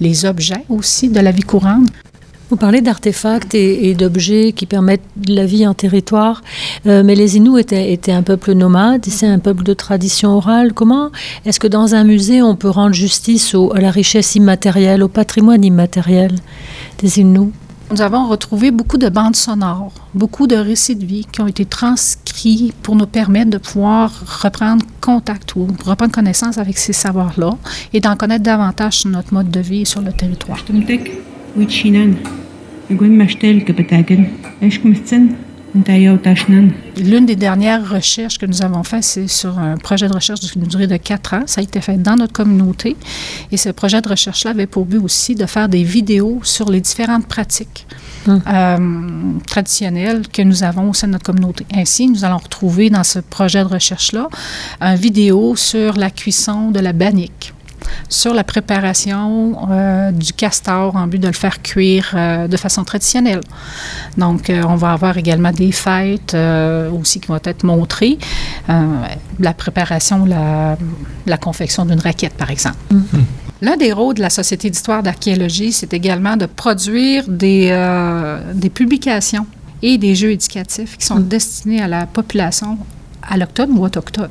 les 0.00 0.24
objets 0.24 0.64
aussi 0.68 1.10
de 1.10 1.20
la 1.20 1.30
vie 1.30 1.42
courante. 1.42 1.88
Vous 2.48 2.56
parlez 2.56 2.80
d'artefacts 2.80 3.56
et, 3.56 3.94
d'objets 3.94 4.52
qui 4.52 4.66
permettent 4.66 5.02
la 5.26 5.46
vie 5.46 5.66
en 5.66 5.74
territoire, 5.74 6.42
euh, 6.86 7.02
mais 7.04 7.16
les 7.16 7.36
Inuits 7.36 7.58
étaient, 7.60 8.12
un 8.12 8.22
peuple 8.22 8.52
nomade, 8.52 9.04
c'est 9.08 9.26
un 9.26 9.40
peuple 9.40 9.64
de 9.64 9.74
tradition 9.74 10.36
orale. 10.36 10.72
Comment 10.72 11.10
est-ce 11.44 11.58
que 11.58 11.66
dans 11.66 11.96
un 11.96 12.04
musée, 12.04 12.42
on 12.42 12.54
peut 12.54 12.70
rendre 12.70 12.94
justice 12.94 13.56
à 13.74 13.80
la 13.80 13.90
richesse 13.90 14.36
immatérielle, 14.36 15.02
au 15.02 15.08
patrimoine 15.08 15.64
immatériel 15.64 16.36
des 16.98 17.18
Inuits? 17.18 17.50
Nous 17.90 18.00
avons 18.00 18.28
retrouvé 18.28 18.70
beaucoup 18.70 18.98
de 18.98 19.08
bandes 19.08 19.36
sonores, 19.36 19.92
beaucoup 20.14 20.46
de 20.46 20.56
récits 20.56 20.96
de 20.96 21.04
vie 21.04 21.26
qui 21.30 21.40
ont 21.40 21.48
été 21.48 21.64
transcrits 21.64 22.72
pour 22.82 22.94
nous 22.94 23.06
permettre 23.06 23.50
de 23.50 23.58
pouvoir 23.58 24.12
reprendre 24.42 24.84
contact 25.00 25.56
ou 25.56 25.66
reprendre 25.84 26.12
connaissance 26.12 26.58
avec 26.58 26.78
ces 26.78 26.92
savoirs-là 26.92 27.56
et 27.92 28.00
d'en 28.00 28.16
connaître 28.16 28.44
davantage 28.44 28.98
sur 28.98 29.10
notre 29.10 29.34
mode 29.34 29.50
de 29.50 29.60
vie 29.60 29.82
et 29.82 29.84
sur 29.84 30.00
le 30.00 30.12
territoire. 30.12 30.58
L'une 36.96 37.26
des 37.26 37.36
dernières 37.36 37.88
recherches 37.88 38.38
que 38.38 38.46
nous 38.46 38.62
avons 38.62 38.82
faites, 38.82 39.04
c'est 39.04 39.26
sur 39.26 39.58
un 39.58 39.76
projet 39.76 40.08
de 40.08 40.14
recherche 40.14 40.40
d'une 40.40 40.62
durée 40.62 40.86
de 40.86 40.96
quatre 40.96 41.34
ans. 41.34 41.42
Ça 41.46 41.60
a 41.60 41.64
été 41.64 41.80
fait 41.80 42.00
dans 42.00 42.16
notre 42.16 42.32
communauté. 42.32 42.96
Et 43.52 43.56
ce 43.56 43.68
projet 43.68 44.00
de 44.00 44.08
recherche-là 44.08 44.52
avait 44.52 44.66
pour 44.66 44.86
but 44.86 44.98
aussi 44.98 45.34
de 45.34 45.44
faire 45.46 45.68
des 45.68 45.82
vidéos 45.82 46.40
sur 46.42 46.70
les 46.70 46.80
différentes 46.80 47.26
pratiques 47.26 47.86
hum. 48.26 48.40
euh, 48.46 49.38
traditionnelles 49.46 50.28
que 50.28 50.42
nous 50.42 50.62
avons 50.62 50.90
au 50.90 50.94
sein 50.94 51.08
de 51.08 51.12
notre 51.12 51.26
communauté. 51.26 51.66
Ainsi, 51.74 52.08
nous 52.08 52.24
allons 52.24 52.38
retrouver 52.38 52.88
dans 52.90 53.04
ce 53.04 53.18
projet 53.18 53.62
de 53.62 53.68
recherche-là 53.68 54.28
une 54.80 54.96
vidéo 54.96 55.56
sur 55.56 55.96
la 55.96 56.10
cuisson 56.10 56.70
de 56.70 56.80
la 56.80 56.92
bannique 56.92 57.52
sur 58.08 58.34
la 58.34 58.44
préparation 58.44 59.70
euh, 59.70 60.12
du 60.12 60.32
castor 60.32 60.96
en 60.96 61.06
but 61.06 61.18
de 61.18 61.26
le 61.26 61.32
faire 61.32 61.62
cuire 61.62 62.12
euh, 62.14 62.48
de 62.48 62.56
façon 62.56 62.84
traditionnelle. 62.84 63.40
Donc, 64.16 64.50
euh, 64.50 64.62
on 64.68 64.76
va 64.76 64.92
avoir 64.92 65.18
également 65.18 65.52
des 65.52 65.72
fêtes 65.72 66.36
aussi 66.92 67.20
qui 67.20 67.28
vont 67.28 67.40
être 67.42 67.64
montrées. 67.64 68.18
la 68.68 69.54
préparation, 69.54 70.24
la, 70.24 70.76
la 71.26 71.36
confection 71.36 71.84
d'une 71.84 72.00
raquette, 72.00 72.34
par 72.34 72.50
exemple. 72.50 72.78
Mm-hmm. 72.92 73.24
L'un 73.62 73.76
des 73.76 73.92
rôles 73.92 74.14
de 74.14 74.22
la 74.22 74.30
Société 74.30 74.68
d'histoire 74.70 75.02
d'archéologie, 75.02 75.72
c'est 75.72 75.94
également 75.94 76.36
de 76.36 76.46
produire 76.46 77.24
des, 77.28 77.70
des 78.54 78.70
publications 78.70 79.46
et 79.82 79.98
des 79.98 80.14
jeux 80.14 80.32
éducatifs 80.32 80.96
qui 80.98 81.06
sont 81.06 81.20
mm. 81.20 81.28
destinés 81.28 81.82
à 81.82 81.88
la 81.88 82.06
population 82.06 82.78
allochtones 83.28 83.70
ou 83.76 83.84
autochtones. 83.84 84.30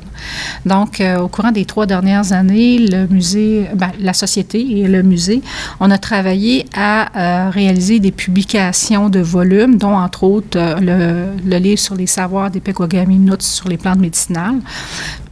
Donc, 0.64 1.00
euh, 1.00 1.18
au 1.20 1.28
courant 1.28 1.52
des 1.52 1.64
trois 1.64 1.86
dernières 1.86 2.32
années, 2.32 2.78
le 2.78 3.06
musée, 3.06 3.68
ben, 3.74 3.90
la 4.00 4.12
société 4.12 4.60
et 4.80 4.88
le 4.88 5.02
musée, 5.02 5.42
on 5.80 5.90
a 5.90 5.98
travaillé 5.98 6.66
à 6.74 7.46
euh, 7.46 7.50
réaliser 7.50 8.00
des 8.00 8.12
publications 8.12 9.08
de 9.08 9.20
volumes, 9.20 9.76
dont 9.76 9.94
entre 9.96 10.24
autres 10.24 10.58
euh, 10.58 11.32
le, 11.44 11.58
livre 11.58 11.78
sur 11.78 11.94
les 11.94 12.06
savoirs 12.06 12.50
des 12.50 12.60
Pequagami 12.60 13.18
Nuts 13.18 13.34
sur 13.40 13.68
les 13.68 13.76
plantes 13.76 13.98
médicinales. 13.98 14.60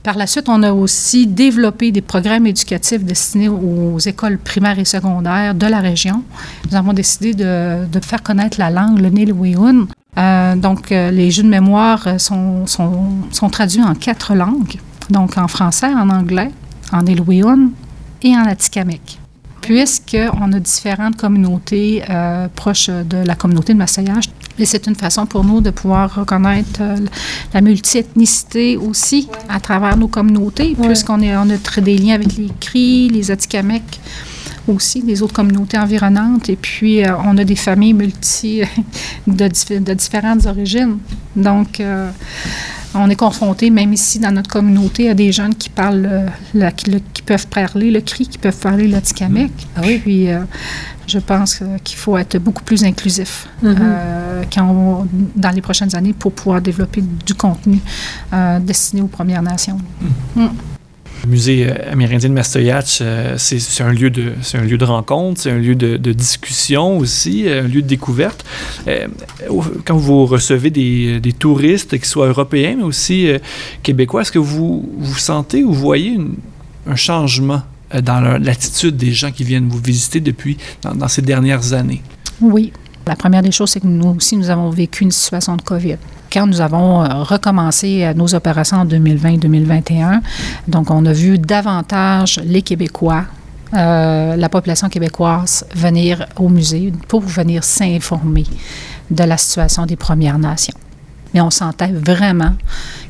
Par 0.04 0.18
la 0.18 0.26
suite, 0.26 0.50
on 0.50 0.62
a 0.62 0.70
aussi 0.70 1.26
développé 1.26 1.90
des 1.90 2.02
programmes 2.02 2.46
éducatifs 2.46 3.02
destinés 3.02 3.48
aux 3.48 3.98
écoles 3.98 4.36
primaires 4.36 4.78
et 4.78 4.84
secondaires 4.84 5.54
de 5.54 5.66
la 5.66 5.80
région. 5.80 6.22
Nous 6.70 6.76
avons 6.76 6.92
décidé 6.92 7.32
de, 7.32 8.00
faire 8.02 8.22
connaître 8.22 8.58
la 8.60 8.68
langue, 8.68 9.00
le 9.00 9.08
Nilweyun, 9.08 9.86
euh, 10.16 10.54
donc, 10.56 10.92
euh, 10.92 11.10
les 11.10 11.30
jeux 11.30 11.42
de 11.42 11.48
mémoire 11.48 12.06
euh, 12.06 12.18
sont, 12.18 12.66
sont, 12.66 13.08
sont, 13.32 13.50
traduits 13.50 13.82
en 13.82 13.94
quatre 13.94 14.34
langues, 14.34 14.78
donc 15.10 15.36
en 15.36 15.48
français, 15.48 15.92
en 15.92 16.08
anglais, 16.08 16.50
en 16.92 17.04
Elouéon 17.06 17.70
et 18.22 18.36
en 18.36 18.44
Atikamek. 18.44 19.18
Puisqu'on 19.60 20.52
a 20.52 20.60
différentes 20.60 21.16
communautés 21.16 22.02
proches 22.54 22.90
de 22.90 23.16
la 23.16 23.34
communauté 23.34 23.72
de 23.72 23.78
Massayage, 23.78 24.24
et 24.58 24.66
c'est 24.66 24.86
une 24.86 24.94
façon 24.94 25.24
pour 25.24 25.42
nous 25.42 25.62
de 25.62 25.70
pouvoir 25.70 26.16
reconnaître 26.16 26.82
la 27.54 27.62
multiethnicité 27.62 28.76
aussi 28.76 29.26
à 29.48 29.60
travers 29.60 29.96
nos 29.96 30.08
communautés, 30.08 30.76
puisqu'on 30.78 31.22
on 31.22 31.48
a 31.48 31.80
des 31.80 31.96
liens 31.96 32.16
avec 32.16 32.36
les 32.36 32.50
Cris, 32.60 33.08
les 33.08 33.30
Atikamek, 33.30 34.00
aussi 34.68 35.02
des 35.02 35.22
autres 35.22 35.34
communautés 35.34 35.78
environnantes. 35.78 36.48
Et 36.48 36.56
puis, 36.56 37.04
euh, 37.04 37.16
on 37.24 37.36
a 37.38 37.44
des 37.44 37.56
familles 37.56 37.94
multi 37.94 38.62
de, 39.26 39.78
de 39.78 39.94
différentes 39.94 40.46
origines. 40.46 40.98
Donc, 41.36 41.80
euh, 41.80 42.10
on 42.94 43.10
est 43.10 43.16
confronté, 43.16 43.70
même 43.70 43.92
ici 43.92 44.18
dans 44.18 44.30
notre 44.30 44.50
communauté, 44.50 45.10
à 45.10 45.14
des 45.14 45.32
jeunes 45.32 45.54
qui 45.54 45.68
parlent, 45.68 46.30
qui, 46.76 47.22
peuvent 47.22 47.48
parler 47.48 47.90
le 47.90 48.00
cri, 48.00 48.28
qui 48.28 48.38
peuvent 48.38 48.58
parler 48.58 48.86
le 48.86 49.00
tikamek. 49.00 49.50
Ah 49.76 49.80
puis, 50.02 50.30
euh, 50.30 50.40
je 51.06 51.18
pense 51.18 51.60
qu'il 51.82 51.98
faut 51.98 52.16
être 52.16 52.38
beaucoup 52.38 52.62
plus 52.62 52.84
inclusif 52.84 53.46
mm-hmm. 53.62 54.46
quand 54.54 55.06
dans 55.36 55.50
les 55.50 55.60
prochaines 55.60 55.94
années 55.94 56.14
pour 56.14 56.32
pouvoir 56.32 56.62
développer 56.62 57.02
du 57.02 57.34
contenu 57.34 57.78
destiné 58.60 59.02
aux 59.02 59.08
Premières 59.08 59.42
Nations. 59.42 59.78
Mm. 60.36 60.42
Mm. 60.42 60.50
Le 61.24 61.30
musée 61.30 61.66
euh, 61.66 61.92
amérindien 61.92 62.28
de 62.28 62.34
Mastoyatch, 62.34 62.98
euh, 63.00 63.36
c'est 63.38 63.82
un, 63.82 63.92
lieu 63.92 64.10
de, 64.10 64.32
un 64.52 64.60
lieu 64.60 64.76
de 64.76 64.84
rencontre, 64.84 65.40
c'est 65.40 65.50
un 65.50 65.58
lieu 65.58 65.74
de, 65.74 66.12
discussion 66.12 66.98
aussi, 66.98 67.48
un 67.48 67.62
lieu 67.62 67.80
de 67.80 67.86
découverte. 67.86 68.44
Euh, 68.86 69.08
quand 69.86 69.96
vous 69.96 70.26
recevez 70.26 70.70
des, 70.70 71.32
touristes, 71.38 71.92
qu'ils 71.92 72.04
soient 72.04 72.28
européens, 72.28 72.74
mais 72.76 72.82
aussi 72.82 73.28
québécois, 73.82 74.20
est-ce 74.20 74.32
que 74.32 74.38
vous, 74.38 74.86
vous 74.98 75.18
sentez 75.18 75.64
ou 75.64 75.72
voyez 75.72 76.18
un 76.86 76.96
changement 76.96 77.62
dans 78.02 78.38
l'attitude 78.38 78.96
des 78.96 79.12
gens 79.12 79.32
qui 79.32 79.44
viennent 79.44 79.68
vous 79.68 79.80
visiter 79.80 80.20
depuis, 80.20 80.58
dans 80.82 81.08
ces 81.08 81.22
dernières 81.22 81.72
années? 81.72 82.02
Oui. 82.40 82.72
La 83.06 83.16
première 83.16 83.42
des 83.42 83.52
choses, 83.52 83.70
c'est 83.70 83.80
que 83.80 83.86
nous 83.86 84.08
aussi, 84.08 84.36
nous 84.36 84.50
avons 84.50 84.70
vécu 84.70 85.04
une 85.04 85.10
situation 85.10 85.56
de 85.56 85.62
COVID 85.62 85.96
quand 86.34 86.48
nous 86.48 86.60
avons 86.60 87.04
euh, 87.04 87.22
recommencé 87.22 88.04
euh, 88.04 88.12
nos 88.12 88.34
opérations 88.34 88.78
en 88.78 88.86
2020-2021, 88.86 90.20
donc 90.66 90.90
on 90.90 91.06
a 91.06 91.12
vu 91.12 91.38
davantage 91.38 92.40
les 92.44 92.62
Québécois 92.62 93.24
euh, 93.72 94.36
la 94.36 94.48
population 94.48 94.88
québécoise 94.88 95.66
venir 95.74 96.26
au 96.36 96.48
musée 96.48 96.92
pour 97.08 97.22
venir 97.22 97.64
s'informer 97.64 98.44
de 99.10 99.24
la 99.24 99.36
situation 99.36 99.84
des 99.84 99.96
Premières 99.96 100.38
Nations. 100.38 100.76
Mais 101.32 101.40
on 101.40 101.50
sentait 101.50 101.90
vraiment 101.90 102.52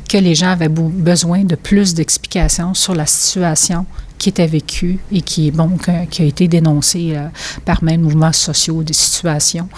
que 0.08 0.16
les 0.16 0.34
gens 0.34 0.52
avaient 0.52 0.70
besoin 0.70 1.44
de 1.44 1.54
plus 1.54 1.92
d'explications 1.92 2.72
sur 2.72 2.94
la 2.94 3.04
situation 3.04 3.84
qui 4.18 4.28
était 4.28 4.46
vécu 4.46 4.98
et 5.12 5.20
qui, 5.20 5.52
a 5.58 6.22
été 6.22 6.48
dénoncé 6.48 7.12
euh, 7.14 7.28
par 7.64 7.82
même 7.82 8.02
mouvements 8.02 8.32
sociaux, 8.32 8.82
des 8.82 8.92
situations. 8.92 9.68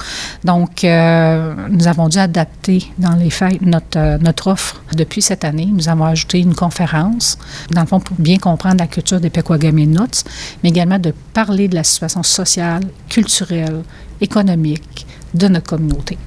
Donc, 0.44 0.84
euh, 0.84 1.54
nous 1.70 1.88
avons 1.88 2.08
dû 2.08 2.18
adapter 2.18 2.84
dans 2.98 3.14
les 3.14 3.30
faits 3.30 3.62
notre, 3.62 3.98
euh, 3.98 4.18
notre 4.18 4.48
offre. 4.48 4.82
Depuis 4.94 5.22
cette 5.22 5.44
année, 5.44 5.68
nous 5.72 5.88
avons 5.88 6.04
ajouté 6.04 6.40
une 6.40 6.54
conférence, 6.54 7.38
dans 7.70 7.80
le 7.80 7.86
fond, 7.86 8.00
pour 8.00 8.16
bien 8.18 8.38
comprendre 8.38 8.76
la 8.78 8.86
culture 8.86 9.20
des 9.20 9.30
Pequagaminots, 9.30 10.24
mais 10.62 10.68
également 10.68 10.98
de 10.98 11.12
parler 11.32 11.68
de 11.68 11.74
la 11.74 11.84
situation 11.84 12.22
sociale, 12.22 12.82
culturelle, 13.08 13.82
économique 14.20 15.06
de 15.34 15.48
notre 15.48 15.66
communauté 15.66 16.18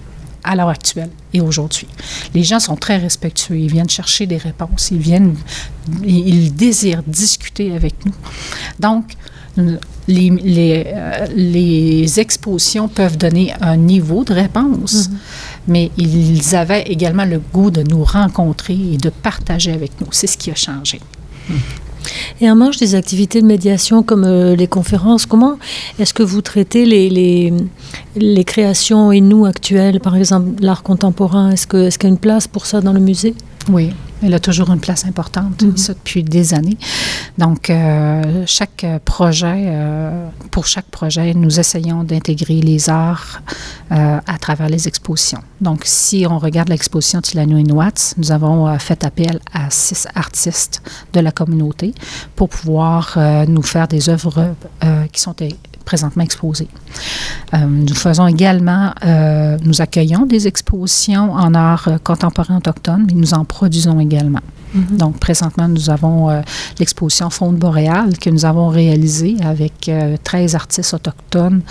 à 0.43 0.55
l'heure 0.55 0.69
actuelle 0.69 1.09
et 1.33 1.41
aujourd'hui. 1.41 1.87
Les 2.33 2.43
gens 2.43 2.59
sont 2.59 2.75
très 2.75 2.97
respectueux, 2.97 3.57
ils 3.57 3.71
viennent 3.71 3.89
chercher 3.89 4.25
des 4.25 4.37
réponses, 4.37 4.89
ils 4.91 4.99
viennent, 4.99 5.35
ils 6.03 6.53
désirent 6.53 7.03
discuter 7.05 7.73
avec 7.73 7.93
nous. 8.05 8.13
Donc, 8.79 9.15
les, 10.07 10.29
les, 10.29 10.83
euh, 10.87 11.27
les 11.35 12.19
expositions 12.19 12.87
peuvent 12.87 13.17
donner 13.17 13.53
un 13.61 13.77
niveau 13.77 14.23
de 14.23 14.33
réponse, 14.33 15.09
mm-hmm. 15.09 15.13
mais 15.67 15.91
ils 15.97 16.55
avaient 16.55 16.83
également 16.83 17.25
le 17.25 17.39
goût 17.39 17.71
de 17.71 17.83
nous 17.83 18.03
rencontrer 18.03 18.77
et 18.93 18.97
de 18.97 19.09
partager 19.09 19.71
avec 19.71 19.91
nous. 20.01 20.07
C'est 20.11 20.27
ce 20.27 20.37
qui 20.37 20.51
a 20.51 20.55
changé. 20.55 20.99
Mm. 21.49 21.53
Et 22.41 22.49
en 22.49 22.55
marge 22.55 22.77
des 22.77 22.95
activités 22.95 23.41
de 23.41 23.47
médiation 23.47 24.03
comme 24.03 24.23
euh, 24.25 24.55
les 24.55 24.67
conférences, 24.67 25.25
comment 25.25 25.57
est-ce 25.99 26.13
que 26.13 26.23
vous 26.23 26.41
traitez 26.41 26.85
les, 26.85 27.09
les, 27.09 27.53
les 28.15 28.43
créations 28.43 29.11
et 29.11 29.21
nous 29.21 29.45
actuelles, 29.45 29.99
par 29.99 30.15
exemple 30.15 30.61
l'art 30.61 30.83
contemporain? 30.83 31.51
Est-ce 31.51 31.67
qu'il 31.67 31.79
est 31.79 32.03
y 32.03 32.05
a 32.05 32.09
une 32.09 32.17
place 32.17 32.47
pour 32.47 32.65
ça 32.65 32.81
dans 32.81 32.93
le 32.93 32.99
musée? 32.99 33.33
Oui. 33.71 33.91
Elle 34.21 34.33
a 34.33 34.39
toujours 34.39 34.69
une 34.71 34.79
place 34.81 35.05
importante, 35.05 35.61
Mhm. 35.63 35.77
ça 35.77 35.93
depuis 35.93 36.23
des 36.23 36.53
années. 36.53 36.77
Donc, 37.37 37.69
euh, 37.69 38.43
chaque 38.45 38.85
projet, 39.05 39.63
euh, 39.67 40.27
pour 40.51 40.65
chaque 40.67 40.87
projet, 40.87 41.33
nous 41.33 41.59
essayons 41.59 42.03
d'intégrer 42.03 42.59
les 42.61 42.89
arts 42.89 43.41
euh, 43.91 44.19
à 44.27 44.37
travers 44.37 44.67
les 44.69 44.87
expositions. 44.87 45.41
Donc, 45.61 45.81
si 45.85 46.25
on 46.29 46.37
regarde 46.37 46.69
l'exposition 46.69 47.21
Tilano 47.21 47.57
Inuits, 47.57 48.13
nous 48.17 48.31
avons 48.31 48.77
fait 48.77 49.03
appel 49.05 49.39
à 49.53 49.69
six 49.69 50.07
artistes 50.15 50.81
de 51.13 51.19
la 51.21 51.31
communauté 51.31 51.93
pour 52.35 52.49
pouvoir 52.49 53.17
nous 53.47 53.61
faire 53.63 53.87
des 53.87 54.09
œuvres 54.09 54.53
qui 55.11 55.21
sont 55.21 55.35
présentement 55.89 56.23
exposées. 56.23 56.67
Euh, 57.55 57.65
nous 57.65 57.95
faisons 57.95 58.27
également, 58.27 58.93
euh, 59.03 59.57
nous 59.63 59.81
accueillons 59.81 60.27
des 60.27 60.45
expositions 60.45 61.31
en 61.33 61.55
art 61.55 61.87
euh, 61.87 61.97
contemporain 61.97 62.57
autochtone, 62.57 63.05
mais 63.07 63.13
nous 63.13 63.33
en 63.33 63.43
produisons 63.43 63.99
également. 63.99 64.43
Mhm. 64.73 64.97
Donc, 64.97 65.19
présentement, 65.19 65.67
nous 65.67 65.89
avons 65.89 66.29
euh, 66.29 66.41
l'exposition 66.79 67.29
Faune 67.31 67.57
boréale 67.57 68.17
que 68.19 68.29
nous 68.29 68.45
avons 68.45 68.67
réalisée 68.67 69.35
avec 69.41 69.89
euh, 69.89 70.15
13 70.23 70.55
artistes 70.55 70.93
autochtones 70.93 71.61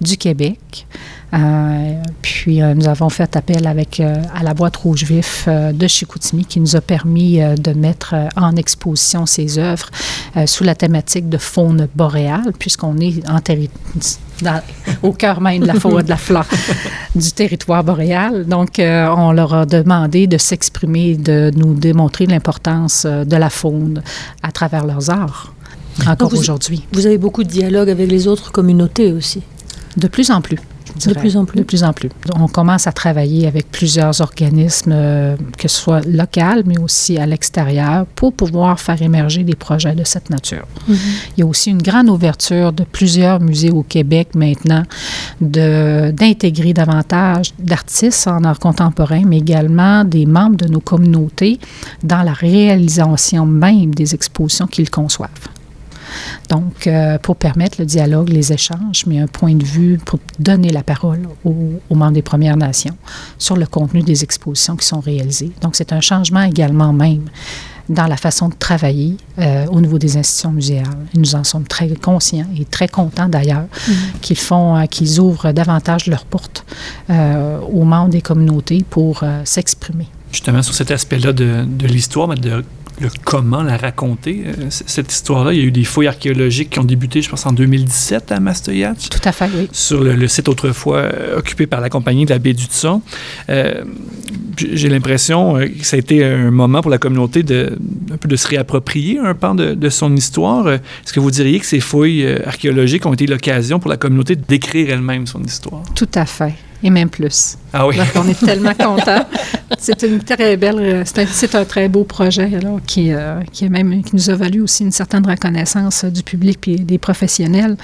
du 0.00 0.16
Québec. 0.16 0.86
Euh, 1.32 1.94
puis, 2.22 2.60
euh, 2.60 2.74
nous 2.74 2.88
avons 2.88 3.08
fait 3.08 3.36
appel 3.36 3.66
avec, 3.66 4.00
euh, 4.00 4.16
à 4.34 4.42
la 4.42 4.52
boîte 4.54 4.76
rouge 4.76 5.04
vif 5.04 5.48
de 5.48 5.86
Chicoutimi 5.86 6.44
qui 6.44 6.58
nous 6.60 6.74
a 6.76 6.80
permis 6.80 7.38
de 7.40 7.72
mettre 7.72 8.14
en 8.36 8.56
exposition 8.56 9.26
ces 9.26 9.58
œuvres 9.58 9.88
sous 10.46 10.64
la 10.64 10.74
thématique 10.74 11.28
de 11.28 11.38
faune 11.38 11.88
boréale, 11.94 12.52
puisqu'on 12.58 12.96
est 12.98 13.28
en 13.28 13.38
terri- 13.40 13.70
dans- 14.42 14.60
au 15.02 15.12
cœur 15.12 15.40
même 15.40 15.60
de 15.62 15.66
la 15.66 15.74
faune, 15.74 16.02
de 16.02 16.08
la 16.08 16.16
flore 16.16 16.46
du 17.14 17.30
territoire 17.32 17.84
boréal. 17.84 18.44
Donc, 18.46 18.78
euh, 18.78 19.08
on 19.16 19.32
leur 19.32 19.54
a 19.54 19.66
demandé 19.66 20.26
de 20.26 20.38
s'exprimer, 20.38 21.16
de 21.16 21.52
nous 21.56 21.74
démontrer 21.74 22.26
l'importance 22.26 23.06
de 23.06 23.36
la 23.36 23.50
faune 23.50 24.02
à 24.42 24.50
travers 24.52 24.84
leurs 24.86 25.10
arts, 25.10 25.52
encore 26.02 26.16
Donc, 26.16 26.30
vous- 26.32 26.38
aujourd'hui. 26.40 26.86
Vous 26.92 27.06
avez 27.06 27.18
beaucoup 27.18 27.44
de 27.44 27.48
dialogue 27.48 27.90
avec 27.90 28.10
les 28.10 28.26
autres 28.26 28.50
communautés 28.52 29.12
aussi. 29.12 29.42
De 29.96 30.06
plus 30.08 30.30
en 30.30 30.40
plus. 30.40 30.58
Je 30.98 31.10
De 31.10 31.14
plus 31.14 31.36
en 31.36 31.44
plus. 31.44 31.58
De 31.58 31.64
plus 31.64 31.84
en 31.84 31.92
plus. 31.92 32.10
On 32.38 32.48
commence 32.48 32.86
à 32.86 32.92
travailler 32.92 33.46
avec 33.46 33.70
plusieurs 33.70 34.20
organismes, 34.20 34.92
euh, 34.94 35.36
que 35.58 35.68
ce 35.68 35.76
soit 35.76 36.06
local, 36.06 36.62
mais 36.66 36.78
aussi 36.78 37.18
à 37.18 37.26
l'extérieur, 37.26 38.06
pour 38.06 38.32
pouvoir 38.32 38.80
faire 38.80 39.00
émerger 39.00 39.44
des 39.44 39.54
projets 39.54 39.94
de 39.94 40.04
cette 40.04 40.30
nature. 40.30 40.66
Mhm. 40.88 40.96
Il 41.36 41.40
y 41.40 41.42
a 41.42 41.46
aussi 41.46 41.70
une 41.70 41.82
grande 41.82 42.08
ouverture 42.08 42.72
de 42.72 42.84
plusieurs 42.84 43.40
musées 43.40 43.70
au 43.70 43.82
Québec 43.82 44.28
maintenant 44.34 44.82
d'intégrer 45.40 46.72
davantage 46.72 47.52
d'artistes 47.58 48.26
en 48.26 48.44
art 48.44 48.58
contemporain, 48.58 49.22
mais 49.26 49.38
également 49.38 50.04
des 50.04 50.26
membres 50.26 50.56
de 50.56 50.66
nos 50.66 50.80
communautés 50.80 51.58
dans 52.02 52.22
la 52.22 52.32
réalisation 52.32 53.46
même 53.46 53.94
des 53.94 54.14
expositions 54.14 54.66
qu'ils 54.66 54.90
conçoivent. 54.90 55.30
Donc, 56.48 56.86
euh, 56.86 57.18
pour 57.18 57.36
permettre 57.36 57.76
le 57.80 57.86
dialogue, 57.86 58.28
les 58.28 58.52
échanges, 58.52 59.04
mais 59.06 59.18
un 59.18 59.26
point 59.26 59.54
de 59.54 59.64
vue 59.64 59.98
pour 60.04 60.18
donner 60.38 60.70
la 60.70 60.82
parole 60.82 61.22
aux, 61.44 61.54
aux 61.88 61.94
membres 61.94 62.12
des 62.12 62.22
Premières 62.22 62.56
Nations 62.56 62.96
sur 63.38 63.56
le 63.56 63.66
contenu 63.66 64.02
des 64.02 64.22
expositions 64.22 64.76
qui 64.76 64.86
sont 64.86 65.00
réalisées. 65.00 65.52
Donc, 65.60 65.76
c'est 65.76 65.92
un 65.92 66.00
changement 66.00 66.42
également 66.42 66.92
même 66.92 67.24
dans 67.90 68.06
la 68.06 68.16
façon 68.16 68.48
de 68.48 68.54
travailler 68.54 69.16
euh, 69.38 69.66
au 69.66 69.80
niveau 69.80 69.98
des 69.98 70.16
institutions 70.16 70.52
muséales. 70.52 70.86
Et 71.14 71.18
nous 71.18 71.34
en 71.34 71.44
sommes 71.44 71.64
très 71.64 71.88
conscients 71.88 72.46
et 72.58 72.64
très 72.64 72.88
contents 72.88 73.28
d'ailleurs 73.28 73.66
qu'ils 74.22 74.38
font, 74.38 74.76
euh, 74.76 74.86
qu'ils 74.86 75.20
ouvrent 75.20 75.52
davantage 75.52 76.06
leurs 76.06 76.24
portes 76.24 76.64
euh, 77.10 77.58
aux 77.60 77.84
membres 77.84 78.10
des 78.10 78.22
communautés 78.22 78.84
pour 78.88 79.20
euh, 79.22 79.42
s'exprimer. 79.44 80.06
Justement, 80.30 80.62
sur 80.62 80.74
cet 80.74 80.92
aspect-là 80.92 81.32
de, 81.32 81.64
de 81.66 81.86
l'histoire, 81.88 82.28
mais 82.28 82.36
de 82.36 82.64
le 83.00 83.08
comment 83.24 83.62
la 83.62 83.76
raconter, 83.76 84.44
euh, 84.46 84.66
cette 84.70 85.12
histoire-là, 85.12 85.52
il 85.52 85.58
y 85.58 85.62
a 85.62 85.64
eu 85.64 85.70
des 85.70 85.84
fouilles 85.84 86.06
archéologiques 86.06 86.70
qui 86.70 86.78
ont 86.78 86.84
débuté, 86.84 87.22
je 87.22 87.30
pense, 87.30 87.46
en 87.46 87.52
2017 87.52 88.32
à 88.32 88.40
Mastoyatch. 88.40 89.08
Tout 89.08 89.20
à 89.24 89.32
fait, 89.32 89.48
oui. 89.54 89.68
sur 89.72 90.02
le, 90.02 90.14
le 90.14 90.28
site 90.28 90.48
autrefois 90.48 90.98
euh, 90.98 91.38
occupé 91.38 91.66
par 91.66 91.80
la 91.80 91.88
compagnie 91.88 92.24
de 92.24 92.30
la 92.30 92.38
baie 92.38 92.52
du 92.52 92.64
Tson. 92.64 93.02
Euh, 93.48 93.82
J'ai 94.56 94.88
l'impression 94.88 95.54
que 95.58 95.84
ça 95.84 95.96
a 95.96 95.98
été 95.98 96.24
un 96.24 96.50
moment 96.50 96.82
pour 96.82 96.90
la 96.90 96.98
communauté 96.98 97.42
de, 97.42 97.78
un 98.12 98.16
peu 98.16 98.28
de 98.28 98.36
se 98.36 98.46
réapproprier 98.48 99.18
un 99.18 99.34
pan 99.34 99.54
de, 99.54 99.74
de 99.74 99.88
son 99.88 100.14
histoire. 100.14 100.68
Est-ce 100.68 101.12
que 101.12 101.20
vous 101.20 101.30
diriez 101.30 101.60
que 101.60 101.66
ces 101.66 101.80
fouilles 101.80 102.26
archéologiques 102.44 103.06
ont 103.06 103.14
été 103.14 103.26
l'occasion 103.26 103.78
pour 103.78 103.90
la 103.90 103.96
communauté 103.96 104.36
d'écrire 104.36 104.90
elle-même 104.90 105.26
son 105.26 105.42
histoire? 105.42 105.82
Tout 105.94 106.08
à 106.14 106.26
fait. 106.26 106.54
Et 106.82 106.90
même 106.90 107.10
plus. 107.10 107.56
Ah 107.72 107.86
oui. 107.86 107.96
Donc, 107.96 108.06
on 108.16 108.28
est 108.28 108.38
tellement 108.38 108.74
contents. 108.78 109.26
C'est 109.78 110.02
une 110.02 110.20
très 110.20 110.56
belle, 110.56 111.02
c'est 111.04 111.54
un, 111.54 111.60
un 111.60 111.64
très 111.64 111.88
beau 111.88 112.04
projet 112.04 112.50
alors, 112.56 112.80
qui, 112.86 113.12
euh, 113.12 113.40
qui, 113.52 113.66
est 113.66 113.68
même, 113.68 114.02
qui 114.02 114.16
nous 114.16 114.30
a 114.30 114.34
valu 114.34 114.60
aussi 114.62 114.82
une 114.82 114.90
certaine 114.90 115.26
reconnaissance 115.26 116.04
euh, 116.04 116.10
du 116.10 116.22
public 116.22 116.66
et 116.68 116.76
des 116.76 116.98
professionnels. 116.98 117.76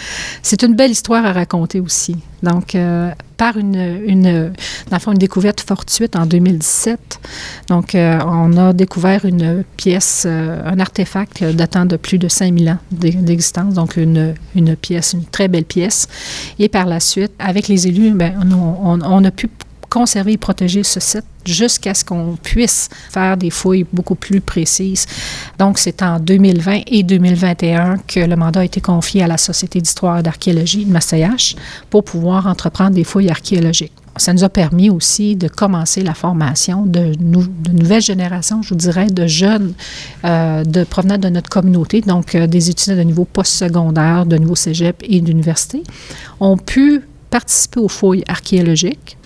C'est 0.43 0.63
une 0.63 0.75
belle 0.75 0.91
histoire 0.91 1.25
à 1.25 1.33
raconter 1.33 1.81
aussi. 1.81 2.17
Donc, 2.47 2.75
euh, 2.75 3.11
par 3.37 3.57
une, 3.59 3.75
une, 4.07 4.53
découverte 5.19 5.61
fortuite 5.61 6.17
en 6.17 6.27
2017. 6.27 7.19
Donc, 7.69 7.95
euh, 7.95 8.19
on 8.25 8.57
a 8.57 8.73
découvert 8.73 9.25
une 9.25 9.65
pièce, 9.77 10.25
euh, 10.27 10.61
un 10.65 10.79
artefact 10.79 11.43
datant 11.45 11.87
de 11.87 11.97
plus 11.97 12.19
de 12.19 12.29
5000 12.29 12.71
ans 12.71 12.79
d'e- 12.93 13.21
d'existence. 13.23 13.75
Donc, 13.75 13.97
une, 13.97 14.35
une 14.55 14.77
pièce, 14.77 15.13
une 15.15 15.25
très 15.25 15.49
belle 15.49 15.65
pièce. 15.65 16.07
Et 16.59 16.69
par 16.69 16.87
la 16.87 17.01
suite, 17.01 17.33
avec 17.39 17.69
les 17.69 17.89
élus, 17.89 18.13
ben, 18.13 18.33
on- 18.53 19.01
on 19.03 19.25
a 19.25 19.31
pu 19.31 19.49
conserver 19.97 20.33
et 20.33 20.37
protéger 20.37 20.83
ce 20.83 21.01
site 21.01 21.25
jusqu'à 21.47 21.95
ce 21.95 22.05
qu'on 22.05 22.37
puisse 22.43 22.91
faire 23.11 23.39
des 23.39 23.49
fouilles 23.49 23.87
beaucoup 23.95 24.15
plus 24.15 24.43
précises. 24.43 25.07
Donc, 25.59 25.79
c'est 25.79 26.03
en 26.03 26.21
2020 26.21 26.83
et 26.87 27.03
2021 27.03 27.97
que 28.07 28.21
le 28.21 28.37
mandat 28.37 28.61
a 28.61 28.65
été 28.65 28.83
confié 28.83 29.23
à 29.23 29.27
la 29.27 29.39
Société 29.39 29.81
d'histoire 29.81 30.19
et 30.19 30.23
d'archéologie 30.23 30.85
de 30.85 30.93
Massayache 30.93 31.57
pour 31.89 32.05
pouvoir 32.05 32.47
entreprendre 32.47 32.91
des 32.91 33.05
fouilles 33.05 33.31
archéologiques. 33.31 33.93
Ça 34.19 34.35
nous 34.35 34.45
a 34.45 34.51
permis 34.51 34.91
aussi 34.91 35.35
de 35.35 35.49
commencer 35.49 36.03
la 36.03 36.13
formation 36.15 36.85
de, 36.85 37.13
nou- 37.19 37.47
de 37.61 37.73
nouvelles 37.73 38.03
générations, 38.03 38.61
je 38.61 38.71
vous 38.71 38.75
dirais, 38.87 39.07
de 39.07 39.27
jeunes 39.27 39.73
euh, 40.27 40.63
de, 40.63 40.85
provenant 40.85 41.17
de 41.17 41.29
notre 41.31 41.49
communauté, 41.49 42.03
donc 42.03 42.35
euh, 42.35 42.47
des 42.47 42.69
étudiants 42.69 42.97
de 42.97 43.03
niveau 43.03 43.25
postsecondaire, 43.25 44.27
de 44.27 44.37
niveau 44.37 44.57
cégep 44.57 45.03
et 45.09 45.23
d'université, 45.23 45.83
ont 46.41 46.59
pu 46.59 47.01
participer 47.31 47.81
aux 47.81 47.89
fouilles 47.89 48.25
archéologiques 48.29 49.17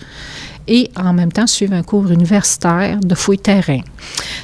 et 0.67 0.89
en 0.95 1.13
même 1.13 1.31
temps 1.31 1.47
suivre 1.47 1.73
un 1.73 1.83
cours 1.83 2.11
universitaire 2.11 2.99
de 2.99 3.15
fouilles 3.15 3.39
terrain. 3.39 3.81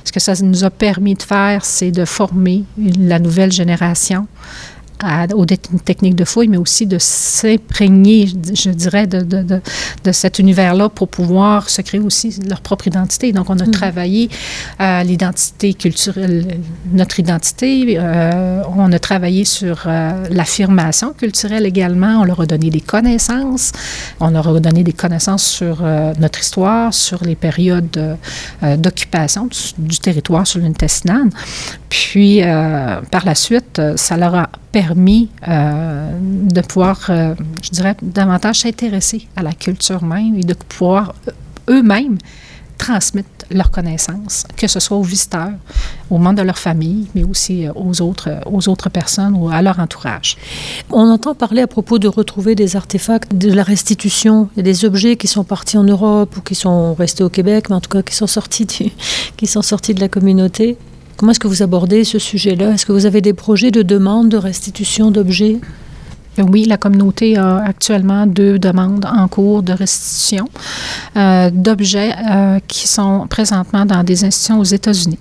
Ce 0.03 0.11
que 0.11 0.19
ça 0.19 0.33
nous 0.41 0.63
a 0.63 0.69
permis 0.69 1.15
de 1.15 1.23
faire, 1.23 1.65
c'est 1.65 1.91
de 1.91 2.05
former 2.05 2.63
la 2.77 3.19
nouvelle 3.19 3.51
génération 3.51 4.27
à- 4.99 5.27
aux 5.35 5.45
techniques 5.45 6.15
de 6.15 6.25
fouille, 6.25 6.47
mais 6.47 6.57
aussi 6.57 6.85
de 6.85 6.97
s'imprégner, 6.99 8.27
je 8.53 8.69
dirais, 8.69 9.07
de, 9.07 9.21
de, 9.21 9.43
de, 9.43 9.61
de 10.03 10.11
cet 10.11 10.39
univers-là 10.39 10.89
pour 10.89 11.07
pouvoir 11.07 11.69
se 11.69 11.81
créer 11.81 11.99
aussi 12.01 12.39
leur 12.47 12.61
propre 12.61 12.87
identité. 12.87 13.31
Donc, 13.31 13.49
on 13.49 13.59
a 13.59 13.67
travaillé 13.67 14.29
euh, 14.81 15.03
l'identité 15.03 15.73
culturelle, 15.73 16.57
notre 16.91 17.19
identité. 17.19 17.97
euh, 17.99 18.61
on 18.75 18.91
a 18.91 18.99
travaillé 18.99 19.45
sur 19.45 19.83
euh, 19.85 20.25
l'affirmation 20.29 21.13
culturelle 21.13 21.65
également. 21.65 22.21
On 22.21 22.23
leur 22.23 22.41
a 22.41 22.45
donné 22.45 22.69
des 22.69 22.81
connaissances. 22.81 23.71
On 24.19 24.29
leur 24.31 24.47
a 24.47 24.59
donné 24.59 24.83
des 24.83 24.93
connaissances 24.93 25.45
sur 25.45 25.81
notre 26.19 26.39
histoire, 26.39 26.93
sur 26.93 27.23
les 27.23 27.35
périodes 27.35 28.17
d'occupation 28.77 29.45
du, 29.47 29.57
du 29.77 29.99
territoire 29.99 30.45
sur 30.47 30.59
l'intestinale. 30.59 31.29
Puis, 31.89 32.41
par 33.11 33.25
la 33.25 33.35
suite, 33.35 33.81
ça 33.95 34.17
leur 34.17 34.35
a 34.35 34.49
permis 34.71 34.86
euh, 35.47 36.19
de 36.19 36.61
pouvoir, 36.61 37.07
euh, 37.09 37.35
je 37.63 37.69
dirais, 37.69 37.95
davantage 38.01 38.61
s'intéresser 38.61 39.27
à 39.35 39.43
la 39.43 39.53
culture 39.53 40.03
même 40.03 40.35
et 40.35 40.43
de 40.43 40.53
pouvoir 40.53 41.15
euh, 41.27 41.31
eux-mêmes 41.69 42.17
transmettre 42.77 43.29
leurs 43.49 43.71
connaissances, 43.71 44.45
que 44.55 44.67
ce 44.67 44.79
soit 44.79 44.97
aux 44.97 45.03
visiteurs, 45.03 45.53
aux 46.11 46.19
membres 46.19 46.37
de 46.37 46.43
leur 46.43 46.59
famille, 46.59 47.07
mais 47.15 47.23
aussi 47.23 47.65
aux 47.75 48.01
autres, 48.01 48.29
aux 48.45 48.69
autres 48.69 48.89
personnes 48.89 49.35
ou 49.35 49.49
à 49.49 49.61
leur 49.63 49.79
entourage. 49.79 50.37
On 50.91 51.09
entend 51.09 51.33
parler 51.33 51.61
à 51.61 51.67
propos 51.67 51.97
de 51.97 52.07
retrouver 52.07 52.53
des 52.53 52.75
artefacts, 52.75 53.33
de 53.33 53.51
la 53.51 53.63
restitution. 53.63 54.49
Il 54.57 54.63
des 54.63 54.85
objets 54.85 55.15
qui 55.15 55.27
sont 55.27 55.43
partis 55.43 55.77
en 55.77 55.85
Europe 55.85 56.37
ou 56.37 56.41
qui 56.41 56.53
sont 56.53 56.93
restés 56.93 57.23
au 57.23 57.29
Québec, 57.29 57.69
mais 57.69 57.75
en 57.75 57.81
tout 57.81 57.89
cas 57.89 58.03
qui 58.03 58.13
sont 58.13 58.27
sortis, 58.27 58.67
qui 59.37 59.47
sont 59.47 59.63
sortis 59.63 59.95
de 59.95 59.99
la 59.99 60.09
communauté. 60.09 60.77
Comment 61.17 61.31
est-ce 61.31 61.39
que 61.39 61.47
vous 61.47 61.63
abordez 61.63 62.03
ce 62.03 62.19
sujet-là? 62.19 62.73
Est-ce 62.73 62.85
que 62.85 62.91
vous 62.91 63.07
avez 63.07 63.21
des 63.21 63.33
projets 63.33 63.71
de 63.71 63.81
demande 63.81 64.29
de 64.29 64.37
restitution 64.37 65.09
d'objets? 65.09 65.57
Oui, 66.37 66.65
la 66.65 66.77
communauté 66.77 67.35
a 67.37 67.57
actuellement 67.57 68.27
deux 68.27 68.59
demandes 68.59 69.03
en 69.05 69.27
cours 69.27 69.63
de 69.63 69.73
restitution 69.73 70.47
euh, 71.15 71.49
d'objets 71.51 72.13
euh, 72.29 72.59
qui 72.67 72.87
sont 72.87 73.25
présentement 73.27 73.85
dans 73.85 74.03
des 74.03 74.23
institutions 74.23 74.59
aux 74.59 74.63
États-Unis. 74.63 75.17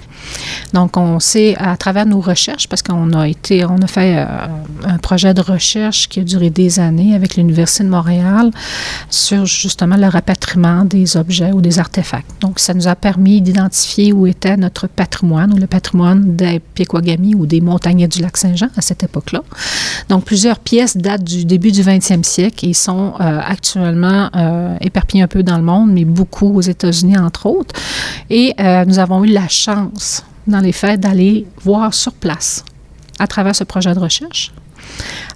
Donc, 0.73 0.97
on 0.97 1.21
sait 1.21 1.57
à 1.59 1.77
travers 1.77 2.07
nos 2.07 2.21
recherches, 2.21 2.69
parce 2.69 2.83
qu'on 2.83 3.13
a 3.13 3.29
été, 3.29 3.65
on 3.65 3.79
a 3.79 3.87
fait 3.87 4.19
euh, 4.19 4.27
un 4.85 4.99
projet 4.99 5.33
de 5.35 5.41
recherche 5.41 6.09
qui 6.09 6.21
a 6.21 6.25
duré 6.25 6.51
des 6.51 6.81
années 6.81 7.15
avec 7.15 7.37
l'Université 7.37 7.85
de 7.85 7.89
Montréal 7.89 8.51
sur 9.11 9.47
justement 9.47 9.97
le 9.97 10.07
rapatriement 10.09 10.85
des 10.85 11.17
objets 11.17 11.53
ou 11.53 11.61
des 11.61 11.79
artefacts. 11.79 12.31
Donc, 12.41 12.59
ça 12.59 12.75
nous 12.75 12.89
a 12.89 12.95
permis 12.95 13.41
d'identifier 13.41 14.13
où 14.13 14.27
était 14.27 14.57
notre 14.57 14.87
patrimoine 14.87 15.53
ou 15.53 15.57
le 15.57 15.67
patrimoine 15.67 16.37
des 16.37 16.61
Péquagami 16.61 17.35
ou 17.35 17.47
des 17.47 17.61
montagnais 17.61 18.09
du 18.09 18.21
lac 18.21 18.37
Saint-Jean 18.37 18.69
à 18.77 18.83
cette 18.83 19.03
époque-là. 19.03 19.43
Donc, 20.09 20.25
plusieurs 20.25 20.59
pièces 20.59 20.97
datent 20.97 21.25
du 21.25 21.45
début 21.45 21.73
du 21.73 21.83
20e 21.83 22.23
siècle 22.23 22.67
et 22.67 22.75
sont 22.75 23.15
euh, 23.21 23.41
actuellement 23.43 24.31
euh, 24.35 24.77
éparpillées 24.81 25.23
un 25.23 25.29
peu 25.29 25.43
dans 25.43 25.57
le 25.57 25.63
monde, 25.63 25.93
mais 25.93 26.05
beaucoup 26.05 26.55
aux 26.55 26.61
États-Unis, 26.61 27.19
entre 27.19 27.47
autres. 27.47 27.75
Et 28.31 28.55
nous 28.87 28.99
avons 28.99 29.25
eu 29.25 29.29
la 29.29 29.49
chance, 29.49 30.16
dans 30.47 30.61
les 30.61 30.73
faits, 30.73 31.01
d'aller 31.01 31.47
voir 31.63 31.95
sur 31.95 32.13
place 32.13 32.65
à 33.19 33.27
travers 33.27 33.55
ce 33.55 33.65
projet 33.65 33.95
de 33.95 33.99
recherche. 33.99 34.53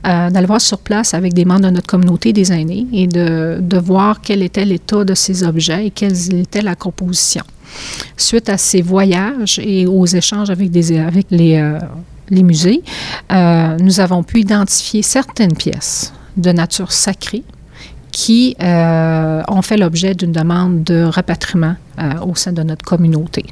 Euh, 0.07 0.31
d'aller 0.31 0.47
voir 0.47 0.61
sur 0.61 0.79
place 0.79 1.13
avec 1.13 1.35
des 1.35 1.45
membres 1.45 1.63
de 1.63 1.71
notre 1.71 1.87
communauté 1.87 2.33
des 2.33 2.53
aînés 2.53 2.87
et 2.93 3.07
de, 3.07 3.59
de 3.61 3.79
voir 3.79 4.21
quel 4.23 4.43
était 4.43 4.65
l'état 4.65 5.05
de 5.05 5.15
ces 5.15 5.45
objets 5.45 5.87
et 5.87 5.91
quelle 5.91 6.15
était 6.35 6.63
la 6.63 6.75
composition. 6.75 7.43
Suite 8.17 8.49
à 8.49 8.57
ces 8.57 8.81
voyages 8.81 9.59
et 9.63 9.87
aux 9.87 10.07
échanges 10.07 10.49
avec, 10.49 10.71
des, 10.71 10.99
avec 10.99 11.27
les, 11.31 11.59
euh, 11.59 11.79
les 12.31 12.43
musées, 12.43 12.83
euh, 13.31 13.77
nous 13.79 14.01
avons 14.01 14.23
pu 14.23 14.41
identifier 14.41 15.03
certaines 15.03 15.55
pièces 15.55 16.15
de 16.37 16.51
nature 16.51 16.93
sacrée 16.93 17.45
qui 18.11 18.57
ont 18.61 19.63
fait 19.63 19.77
l'objet 19.77 20.15
d'une 20.15 20.33
demande 20.33 20.83
de 20.83 21.05
rapatriement 21.05 21.77
au 22.27 22.35
sein 22.35 22.53
de 22.53 22.63
notre 22.65 22.85
communauté, 22.85 23.45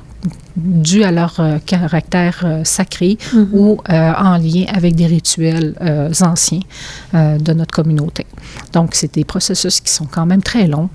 dû 0.56 1.04
à 1.04 1.12
leur 1.12 1.38
euh, 1.38 1.58
caractère 1.64 2.42
euh, 2.44 2.64
sacré 2.64 3.16
Mhm. 3.32 3.48
ou 3.52 3.78
euh, 3.88 4.12
en 4.18 4.36
lien 4.38 4.64
avec 4.74 4.94
des 4.96 5.06
rituels 5.06 5.74
anciens 6.20 6.60
de 7.12 7.52
notre 7.52 7.72
communauté. 7.72 8.26
Donc, 8.72 8.94
c'est 8.94 9.14
des 9.14 9.24
processus 9.24 9.80
qui 9.80 9.92
sont 9.92 10.06
quand 10.06 10.26
même 10.26 10.42
très 10.42 10.66
longs, 10.66 10.88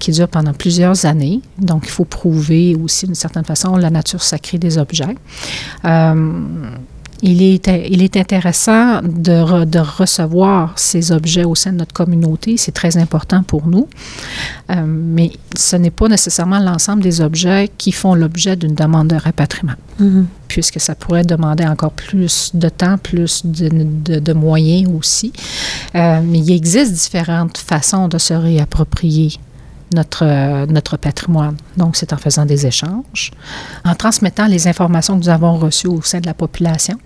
qui 0.00 0.10
durent 0.12 0.28
pendant 0.28 0.52
plusieurs 0.52 1.06
années. 1.06 1.40
Donc, 1.58 1.82
il 1.84 1.90
faut 1.90 2.04
prouver 2.04 2.74
aussi 2.74 3.06
d'une 3.06 3.14
certaine 3.14 3.44
façon 3.44 3.76
la 3.76 3.90
nature 3.90 4.22
sacrée 4.22 4.58
des 4.58 4.78
objets. 4.78 5.14
Il 7.24 7.40
est, 7.40 7.68
il 7.88 8.02
est 8.02 8.16
intéressant 8.16 9.00
de, 9.02 9.30
re- 9.32 9.64
de 9.64 9.78
recevoir 9.78 10.72
ces 10.76 11.12
objets 11.12 11.44
au 11.44 11.54
sein 11.54 11.72
de 11.72 11.78
notre 11.78 11.92
communauté. 11.94 12.56
C'est 12.56 12.72
très 12.72 12.96
important 12.96 13.44
pour 13.44 13.68
nous. 13.68 13.86
Euh, 14.70 14.74
mais 14.86 15.30
ce 15.56 15.76
n'est 15.76 15.90
pas 15.92 16.08
nécessairement 16.08 16.58
l'ensemble 16.58 17.02
des 17.02 17.20
objets 17.20 17.70
qui 17.78 17.92
font 17.92 18.14
l'objet 18.14 18.56
d'une 18.56 18.74
demande 18.74 19.08
de 19.08 19.16
rapatriement, 19.16 19.74
Mhm. 20.00 20.26
puisque 20.48 20.80
ça 20.80 20.94
pourrait 20.96 21.24
demander 21.24 21.64
encore 21.64 21.92
plus 21.92 22.50
de 22.54 22.68
temps, 22.68 22.98
plus 22.98 23.46
de, 23.46 23.68
de- 23.68 24.18
de 24.18 24.32
moyens 24.32 24.90
aussi. 24.98 25.32
Euh, 25.94 26.20
mais 26.24 26.38
il 26.40 26.50
existe 26.50 26.92
différentes 26.92 27.56
façons 27.58 28.08
de 28.08 28.18
se 28.18 28.34
réapproprier 28.34 29.38
notre, 29.94 30.24
euh, 30.24 30.66
notre 30.66 30.96
patrimoine. 30.96 31.56
Donc, 31.76 31.96
c'est 31.96 32.12
en 32.12 32.16
faisant 32.16 32.44
des 32.46 32.66
échanges, 32.66 33.30
en 33.84 33.94
transmettant 33.94 34.46
les 34.46 34.66
informations 34.68 35.14
que 35.18 35.24
nous 35.24 35.28
avons 35.30 35.56
reçues 35.56 35.88
au 35.88 36.02
sein 36.02 36.20
de 36.20 36.26
la 36.26 36.34
population. 36.34 36.98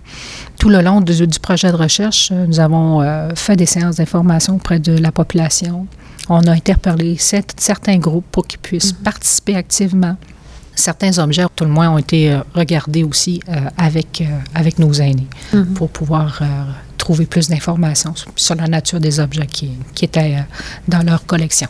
Tout 0.59 0.69
le 0.69 0.81
long 0.81 1.01
du, 1.01 1.27
du 1.27 1.39
projet 1.39 1.71
de 1.71 1.77
recherche, 1.77 2.29
euh, 2.31 2.45
nous 2.47 2.59
avons 2.59 3.01
euh, 3.01 3.29
fait 3.35 3.55
des 3.55 3.65
séances 3.65 3.95
d'information 3.97 4.55
auprès 4.55 4.79
de 4.79 4.97
la 4.97 5.11
population. 5.11 5.87
On 6.29 6.45
a 6.47 6.51
interpellé 6.51 7.15
cer- 7.15 7.43
certains 7.57 7.97
groupes 7.97 8.25
pour 8.31 8.45
qu'ils 8.47 8.59
puissent 8.59 8.91
participer 8.91 9.55
activement. 9.55 10.17
Certains 10.75 11.17
objets, 11.17 11.45
tout 11.55 11.63
le 11.63 11.71
moins, 11.71 11.89
ont 11.89 11.97
été 11.97 12.37
regardés 12.53 13.03
aussi 13.03 13.41
euh, 13.49 13.55
avec, 13.77 14.21
euh, 14.21 14.25
avec 14.53 14.77
nos 14.77 14.93
aînés 14.93 15.27
Mhm. 15.53 15.73
pour 15.73 15.89
pouvoir 15.89 16.39
euh, 16.41 16.45
trouver 16.97 17.25
plus 17.25 17.47
d'informations 17.49 18.13
sur, 18.35 18.55
la 18.55 18.67
nature 18.67 18.99
des 18.99 19.19
objets 19.19 19.47
qui, 19.47 19.71
qui 19.95 20.05
étaient 20.05 20.35
euh, 20.35 20.41
dans 20.87 21.01
leur 21.03 21.25
collection. 21.25 21.67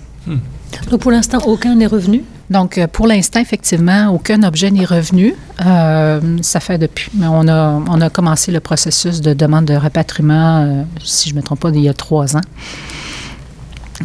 Donc 0.89 0.99
pour 1.01 1.12
l'instant, 1.12 1.39
aucun 1.45 1.75
n'est 1.75 1.88
revenu. 1.88 2.23
Donc, 2.49 2.77
euh, 2.77 2.88
pour 2.88 3.08
l'instant, 3.08 3.41
effectivement, 3.41 4.08
aucun 4.10 4.41
objet 4.43 4.71
n'est 4.71 4.86
revenu. 4.86 5.34
Euh, 5.65 6.21
ça 6.41 6.60
fait 6.62 6.77
depuis. 6.77 7.10
mais 7.13 7.27
On 7.27 7.45
a, 7.49 7.82
on 7.89 7.99
a 7.99 8.10
commencé 8.10 8.51
le 8.53 8.62
processus 8.62 9.19
de 9.19 9.34
demande 9.34 9.65
de 9.65 9.73
rapatriement, 9.73 10.63
euh, 10.63 10.84
si 11.03 11.27
je 11.30 11.34
ne 11.36 11.39
me 11.39 11.43
trompe 11.43 11.60
pas, 11.60 11.69
il 11.73 11.82
y 11.82 11.89
a 11.89 11.93
trois 11.93 12.38
ans. 12.38 12.41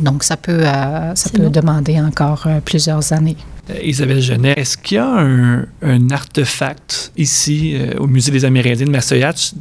Donc, 0.01 0.25
ça 0.25 0.37
peut, 0.37 0.63
euh, 0.67 1.15
ça 1.15 1.31
peut 1.31 1.51
demander 1.51 2.01
encore 2.01 2.45
euh, 2.47 2.59
plusieurs 2.65 3.13
années. 3.13 3.37
Isabelle 3.83 4.21
Genet, 4.21 4.55
est-ce 4.57 4.77
qu'il 4.77 4.97
y 4.97 4.99
a 4.99 5.07
un, 5.09 5.65
un 5.83 6.11
artefact 6.11 7.13
ici 7.17 7.75
euh, 7.77 7.95
au 7.99 8.09
Musée 8.09 8.33
des 8.33 8.45
Amérindiens 8.45 8.87
de 8.87 8.91
Massachusetts 8.91 9.55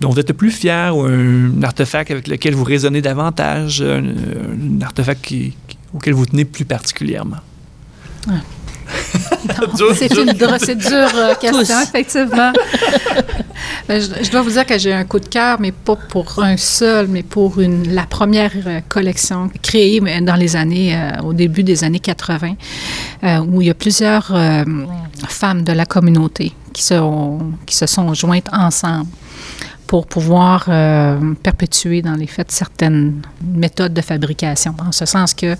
dont 0.00 0.10
vous 0.10 0.18
êtes 0.18 0.28
le 0.28 0.34
plus 0.34 0.50
fier 0.50 0.96
ou 0.96 1.02
un 1.04 1.62
artefact 1.62 2.10
avec 2.10 2.26
lequel 2.26 2.54
vous 2.56 2.64
raisonnez 2.64 3.00
davantage, 3.00 3.80
un, 3.80 4.02
un 4.02 4.82
artefact 4.82 5.24
qui- 5.24 5.54
auquel 5.94 6.14
vous 6.14 6.26
tenez 6.26 6.44
plus 6.44 6.64
particulièrement? 6.64 7.38
C'est 9.94 10.16
une 10.16 10.32
dure, 10.32 10.52
euh, 10.52 11.34
question, 11.34 11.60
Tous. 11.60 11.82
effectivement. 11.82 12.52
Mais 13.88 14.00
je, 14.00 14.24
je 14.24 14.30
dois 14.30 14.42
vous 14.42 14.50
dire 14.50 14.66
que 14.66 14.78
j'ai 14.78 14.92
un 14.92 15.04
coup 15.04 15.20
de 15.20 15.28
cœur, 15.28 15.58
mais 15.60 15.72
pas 15.72 15.96
pour 15.96 16.42
un 16.42 16.56
seul, 16.56 17.08
mais 17.08 17.22
pour 17.22 17.60
une, 17.60 17.94
la 17.94 18.04
première 18.04 18.52
euh, 18.66 18.80
collection 18.88 19.50
créée 19.62 20.00
dans 20.22 20.36
les 20.36 20.56
années, 20.56 20.94
euh, 20.96 21.22
au 21.22 21.32
début 21.32 21.62
des 21.62 21.84
années 21.84 22.00
80, 22.00 22.54
euh, 23.24 23.38
où 23.40 23.60
il 23.60 23.68
y 23.68 23.70
a 23.70 23.74
plusieurs 23.74 24.34
euh, 24.34 24.64
femmes 25.28 25.62
de 25.62 25.72
la 25.72 25.86
communauté 25.86 26.52
qui, 26.72 26.82
sont, 26.82 27.52
qui 27.66 27.76
se 27.76 27.86
sont 27.86 28.12
jointes 28.14 28.48
ensemble 28.52 29.08
pour 29.88 30.06
pouvoir 30.06 30.66
euh, 30.68 31.34
perpétuer 31.42 32.02
dans 32.02 32.14
les 32.14 32.26
faits 32.28 32.52
certaines 32.52 33.22
méthodes 33.42 33.94
de 33.94 34.02
fabrication, 34.02 34.74
en 34.86 34.92
ce 34.92 35.06
sens 35.06 35.34
que 35.34 35.56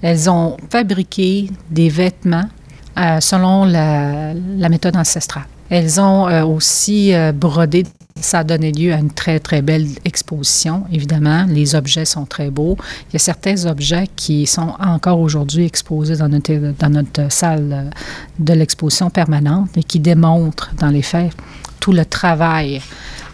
elles 0.00 0.30
ont 0.30 0.56
fabriqué 0.70 1.50
des 1.68 1.88
vêtements 1.88 2.48
euh, 2.96 3.20
selon 3.20 3.64
la, 3.64 4.32
méthode 4.70 4.96
ancestrale. 4.96 5.46
Elles 5.68 6.00
ont 6.00 6.28
euh, 6.28 6.44
aussi 6.44 7.12
brodé. 7.34 7.84
Ça 8.20 8.40
a 8.40 8.44
donné 8.44 8.70
lieu 8.72 8.92
à 8.92 8.98
une 8.98 9.10
très, 9.10 9.40
très 9.40 9.60
belle 9.60 9.88
exposition, 10.04 10.84
évidemment. 10.92 11.44
Les 11.48 11.74
objets 11.74 12.04
sont 12.04 12.26
très 12.26 12.50
beaux. 12.50 12.76
Il 13.10 13.14
y 13.14 13.16
a 13.16 13.20
certains 13.20 13.66
objets 13.66 14.08
qui 14.14 14.46
sont 14.46 14.74
encore 14.80 15.20
aujourd'hui 15.20 15.66
exposés 15.66 16.16
dans 16.16 16.28
notre, 16.28 16.74
dans 16.78 16.90
notre 16.90 17.30
salle 17.30 17.90
de 18.38 18.52
l'exposition 18.52 19.10
permanente 19.10 19.70
et 19.76 19.82
qui 19.82 19.98
démontrent, 19.98 20.70
dans 20.78 20.90
les 20.90 21.02
faits, 21.02 21.32
tout 21.80 21.92
le 21.92 22.04
travail 22.04 22.80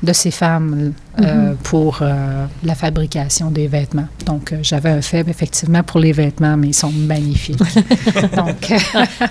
de 0.05 0.13
ces 0.13 0.31
femmes 0.31 0.93
euh, 1.21 1.55
pour 1.63 1.99
euh, 2.03 2.47
la 2.65 2.75
fabrication 2.75 3.51
des 3.51 3.67
vêtements. 3.67 4.07
Donc, 4.27 4.53
euh, 4.53 4.59
j'avais 4.63 4.91
un 4.91 5.03
faible, 5.03 5.31
effectivement, 5.31 5.83
pour 5.83 6.01
les 6.01 6.13
vêtements, 6.13 6.57
mais 6.57 6.69
ils 6.69 6.75
sont 6.75 6.93
magnifiques. 6.93 7.59
Donc, 8.37 8.73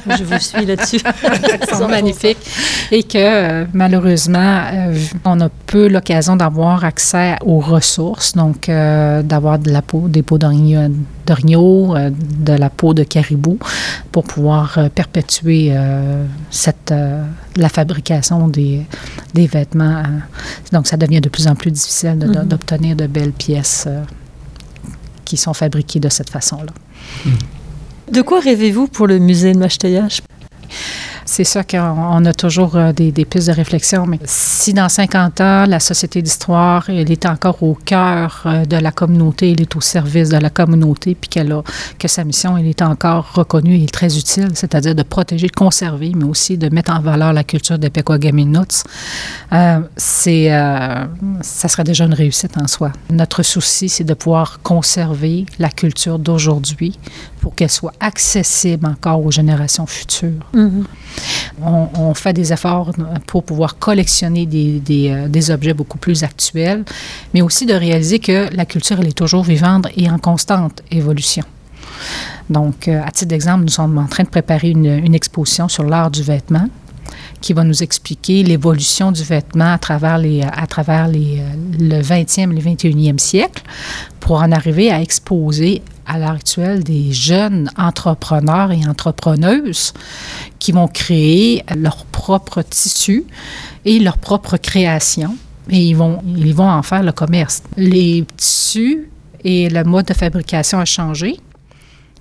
Je 0.07 0.23
vous 0.23 0.39
suis 0.39 0.65
là-dessus. 0.65 0.99
ils 1.61 1.75
sont 1.75 1.87
magnifiques. 1.87 2.37
Et 2.91 3.03
que, 3.03 3.65
malheureusement, 3.73 4.61
on 5.25 5.41
a 5.41 5.49
peu 5.49 5.87
l'occasion 5.87 6.35
d'avoir 6.35 6.83
accès 6.85 7.35
aux 7.45 7.59
ressources, 7.59 8.33
donc 8.33 8.67
d'avoir 8.67 9.59
de 9.59 9.71
la 9.71 9.81
peau, 9.81 10.07
des 10.07 10.21
peaux 10.21 10.37
d'orignaux, 10.37 11.95
de 11.97 12.53
la 12.53 12.69
peau 12.69 12.93
de 12.93 13.03
caribou, 13.03 13.57
pour 14.11 14.23
pouvoir 14.23 14.77
perpétuer 14.93 15.73
euh, 15.93 16.25
cette, 16.49 16.91
euh, 16.91 17.23
la 17.55 17.69
fabrication 17.69 18.47
des, 18.47 18.81
des 19.33 19.47
vêtements. 19.47 19.99
euh. 19.99 20.19
Donc, 20.71 20.87
ça 20.87 20.97
devient 20.97 21.21
de 21.21 21.29
plus 21.29 21.47
en 21.47 21.55
plus 21.55 21.71
difficile 21.73 22.17
de- 22.19 22.27
Mhm. 22.27 22.45
d'obtenir 22.47 22.95
de 22.95 23.07
belles 23.07 23.31
pièces 23.33 23.85
euh, 23.87 24.03
qui 25.25 25.37
sont 25.37 25.53
fabriquées 25.53 25.99
de 25.99 26.09
cette 26.09 26.29
façon-là. 26.29 26.73
De 28.11 28.21
quoi 28.21 28.39
rêvez-vous 28.39 28.87
pour 28.87 29.07
le 29.07 29.17
musée 29.19 29.53
de 29.53 29.57
Machteuillache 29.59 30.21
C'est 31.35 31.45
ça 31.45 31.63
qu'on 31.63 31.79
on 31.79 32.25
a 32.25 32.33
toujours 32.35 32.75
euh, 32.75 32.93
des, 32.93 33.11
pistes 33.25 33.47
de 33.47 33.53
réflexion. 33.53 34.05
Mais 34.05 34.19
si 34.23 34.71
dans 34.71 34.87
50 34.87 35.41
ans, 35.41 35.65
la 35.65 35.79
Société 35.79 36.21
d'histoire, 36.21 36.87
elle 36.91 37.11
est 37.11 37.25
encore 37.25 37.63
au 37.63 37.73
cœur 37.73 38.43
euh, 38.45 38.65
de 38.65 38.77
la 38.77 38.91
communauté, 38.91 39.51
elle 39.51 39.61
est 39.61 39.75
au 39.75 39.81
service 39.81 40.29
de 40.29 40.37
la 40.37 40.51
communauté, 40.51 41.17
puis 41.19 41.29
qu'elle 41.29 41.51
a, 41.51 41.63
que 41.97 42.07
sa 42.07 42.23
mission, 42.23 42.55
elle 42.55 42.67
est 42.67 42.83
encore 42.83 43.33
reconnue 43.33 43.81
et 43.81 43.87
très 43.87 44.15
utile, 44.15 44.49
c'est-à-dire 44.53 44.93
de 44.93 45.01
protéger, 45.01 45.47
de 45.47 45.53
conserver, 45.53 46.11
mais 46.15 46.25
aussi 46.25 46.55
de 46.55 46.69
mettre 46.69 46.91
en 46.91 46.99
valeur 46.99 47.33
la 47.33 47.43
culture 47.43 47.79
des 47.79 47.89
Pequagaminouts, 47.89 48.83
euh, 49.53 49.79
c'est, 49.97 50.53
euh, 50.53 51.05
ça 51.41 51.67
serait 51.67 51.83
déjà 51.83 52.05
une 52.05 52.13
réussite 52.13 52.59
en 52.61 52.67
soi. 52.67 52.91
Notre 53.09 53.41
souci, 53.41 53.89
c'est 53.89 54.03
de 54.03 54.13
pouvoir 54.13 54.59
conserver 54.61 55.47
la 55.57 55.69
culture 55.69 56.19
d'aujourd'hui 56.19 56.99
pour 57.41 57.55
qu'elle 57.55 57.71
soit 57.71 57.93
accessible 57.99 58.85
encore 58.85 59.25
aux 59.25 59.31
générations 59.31 59.87
futures. 59.87 60.45
Mhm. 60.53 60.85
On, 61.61 62.13
fait 62.13 62.33
des 62.33 62.51
efforts 62.51 62.91
pour 63.27 63.43
pouvoir 63.43 63.77
collectionner 63.77 64.47
euh, 64.53 65.27
des 65.27 65.51
objets 65.51 65.73
beaucoup 65.73 65.97
plus 65.97 66.23
actuels, 66.23 66.83
mais 67.33 67.41
aussi 67.41 67.65
de 67.65 67.73
réaliser 67.73 68.19
que 68.19 68.53
la 68.55 68.65
culture, 68.65 68.99
est 69.01 69.17
toujours 69.17 69.43
vivante 69.43 69.87
et 69.95 70.09
en 70.09 70.17
constante 70.17 70.81
évolution. 70.91 71.43
Donc, 72.49 72.87
euh, 72.87 73.01
à 73.05 73.11
titre 73.11 73.29
d'exemple, 73.29 73.63
nous 73.63 73.69
sommes 73.71 73.97
en 73.97 74.07
train 74.07 74.23
de 74.23 74.29
préparer 74.29 74.69
une 74.71 75.15
exposition 75.15 75.67
sur 75.67 75.83
l'art 75.83 76.11
du 76.11 76.23
vêtement 76.23 76.67
qui 77.43 77.51
va 77.51 77.65
nous 77.65 77.83
expliquer 77.83 78.41
l'évolution 78.41 79.11
du 79.11 79.21
vêtement 79.21 79.73
à 79.73 79.77
travers, 79.77 80.17
les, 80.17 80.41
à 80.41 80.65
travers 80.65 81.09
les, 81.09 81.41
le 81.77 82.01
20e 82.01 82.43
et 82.43 82.45
le 82.45 82.61
21e 82.61 83.19
siècle 83.19 83.61
pour 84.21 84.37
en 84.37 84.53
arriver 84.53 84.89
à 84.89 85.01
exposer 85.01 85.81
à 86.05 86.17
l'heure 86.17 86.31
actuelle 86.31 86.85
des 86.85 87.11
jeunes 87.11 87.69
entrepreneurs 87.77 88.71
et 88.71 88.87
entrepreneuses 88.87 89.91
qui 90.57 90.71
vont 90.71 90.87
créer 90.87 91.63
leur 91.75 92.05
propre 92.05 92.61
tissu 92.61 93.25
et 93.83 93.99
leur 93.99 94.17
propre 94.17 94.55
création 94.55 95.35
et 95.69 95.79
ils 95.79 95.97
vont, 95.97 96.21
ils 96.25 96.55
vont 96.55 96.69
en 96.69 96.81
faire 96.81 97.03
le 97.03 97.11
commerce. 97.11 97.61
Les 97.75 98.25
tissus 98.37 99.09
et 99.43 99.67
le 99.67 99.83
mode 99.83 100.05
de 100.05 100.13
fabrication 100.13 100.79
a 100.79 100.85
changé, 100.85 101.39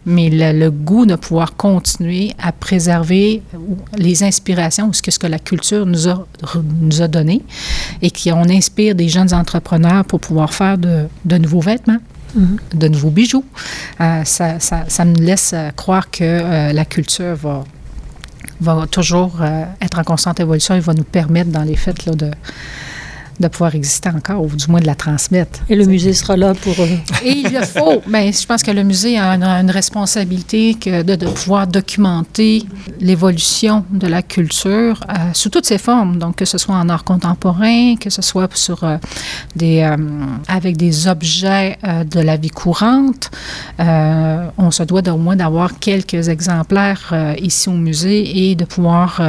mais 0.04 0.30
le, 0.30 0.70
goût 0.70 1.06
de 1.06 1.14
pouvoir 1.14 1.56
continuer 1.56 2.32
à 2.38 2.52
préserver 2.52 3.42
les 3.96 4.22
inspirations 4.22 4.88
ou 4.88 4.92
ce 4.92 5.02
que, 5.02 5.10
ce 5.10 5.18
que 5.18 5.26
la 5.26 5.38
culture 5.38 5.86
nous 5.86 6.08
a, 6.08 6.26
nous 6.80 7.02
a 7.02 7.08
donné 7.08 7.42
et 8.00 8.10
qu'on 8.10 8.48
inspire 8.48 8.94
des 8.94 9.08
jeunes 9.08 9.32
entrepreneurs 9.32 10.04
pour 10.04 10.20
pouvoir 10.20 10.52
faire 10.52 10.78
de, 10.78 11.06
de 11.24 11.38
nouveaux 11.38 11.60
vêtements. 11.60 11.98
Mm-hmm. 12.34 12.78
de 12.78 12.88
nouveaux 12.88 13.10
bijoux. 13.10 13.44
Euh, 14.00 14.24
ça, 14.24 14.58
ça, 14.58 14.84
ça, 14.88 15.04
me 15.04 15.16
laisse 15.16 15.54
croire 15.76 16.10
que 16.10 16.24
euh, 16.24 16.72
la 16.72 16.86
culture 16.86 17.34
va, 17.34 17.62
va 18.62 18.86
toujours 18.86 19.42
euh, 19.42 19.64
être 19.82 19.98
en 19.98 20.04
constante 20.04 20.40
évolution 20.40 20.74
et 20.74 20.80
va 20.80 20.94
nous 20.94 21.04
permettre, 21.04 21.50
dans 21.50 21.62
les 21.62 21.76
faits, 21.76 22.06
là, 22.06 22.14
de, 22.14 22.30
de 23.40 23.48
pouvoir 23.48 23.74
exister 23.74 24.08
encore, 24.08 24.44
ou 24.44 24.48
du 24.48 24.66
moins 24.68 24.80
de 24.80 24.86
la 24.86 24.94
transmettre. 24.94 25.60
Et 25.68 25.76
le 25.76 25.84
musée 25.84 26.12
sera 26.12 26.36
là 26.36 26.54
pour... 26.54 26.74
Euh, 26.78 26.86
Et 27.24 27.32
il 27.32 27.52
le 27.52 27.64
faut. 27.64 28.02
Mais 28.06 28.26
ben, 28.26 28.32
je 28.32 28.46
pense 28.46 28.62
que 28.62 28.70
le 28.70 28.82
musée 28.82 29.18
a 29.18 29.34
une, 29.34 29.70
responsabilité 29.70 30.74
que 30.74 31.02
de, 31.02 31.26
pouvoir 31.26 31.66
documenter 31.66 32.64
l'évolution 33.00 33.84
de 33.90 34.06
la 34.06 34.22
culture 34.22 35.00
euh, 35.08 35.14
sous 35.32 35.50
toutes 35.50 35.66
ses 35.66 35.78
formes. 35.78 36.18
Donc, 36.18 36.36
que 36.36 36.44
ce 36.44 36.58
soit 36.58 36.74
en 36.74 36.88
art 36.88 37.04
contemporain, 37.04 37.96
que 37.96 38.10
ce 38.10 38.22
soit 38.22 38.54
sur 38.56 38.84
euh, 38.84 38.96
des, 39.56 39.88
avec 40.48 40.76
des 40.76 41.08
objets 41.08 41.78
de 41.82 42.20
la 42.20 42.36
vie 42.36 42.50
courante. 42.50 43.30
on 43.78 44.70
se 44.70 44.82
doit 44.82 45.08
au 45.08 45.16
moins 45.16 45.36
d'avoir 45.36 45.78
quelques 45.78 46.28
exemplaires 46.28 47.14
ici 47.40 47.68
au 47.68 47.72
musée 47.72 48.50
et 48.50 48.54
de 48.54 48.64
pouvoir 48.64 49.20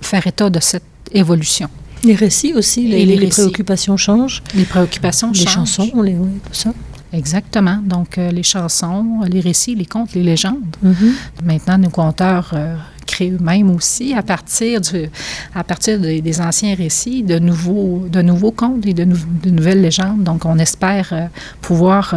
faire 0.00 0.26
état 0.26 0.50
de 0.50 0.60
cette 0.60 0.82
évolution. 1.12 1.68
Les 2.04 2.14
récits 2.14 2.52
aussi, 2.52 2.86
les, 2.86 3.06
les, 3.06 3.28
préoccupations 3.28 3.96
changent. 3.96 4.42
Les 4.54 4.64
préoccupations 4.64 5.32
les 5.32 5.40
changent. 5.40 5.54
chansons, 5.54 6.02
les, 6.02 6.12
tout 6.12 6.52
ça. 6.52 6.72
Exactement. 7.14 7.78
Donc, 7.82 8.18
euh, 8.18 8.30
les 8.30 8.42
chansons, 8.42 9.20
les 9.26 9.40
récits, 9.40 9.74
les 9.74 9.86
contes, 9.86 10.14
les 10.14 10.22
légendes. 10.22 10.76
Mm-hmm. 10.84 11.12
Maintenant, 11.44 11.78
nos 11.78 11.88
conteurs 11.88 12.50
euh, 12.54 12.76
créent 13.06 13.30
eux-mêmes 13.30 13.70
aussi, 13.70 14.14
à 14.14 14.22
partir, 14.22 14.80
du, 14.80 15.08
à 15.54 15.62
partir 15.62 16.00
des, 16.00 16.40
anciens 16.40 16.74
récits, 16.74 17.22
de 17.22 17.38
nouveaux, 17.38 18.06
de 18.10 18.20
nouveaux 18.20 18.50
contes 18.50 18.84
et 18.84 18.94
de, 18.94 19.04
de 19.04 19.50
nouvelles 19.50 19.80
légendes. 19.80 20.24
Donc, 20.24 20.44
on 20.44 20.58
espère 20.58 21.08
euh, 21.12 21.26
pouvoir 21.60 22.14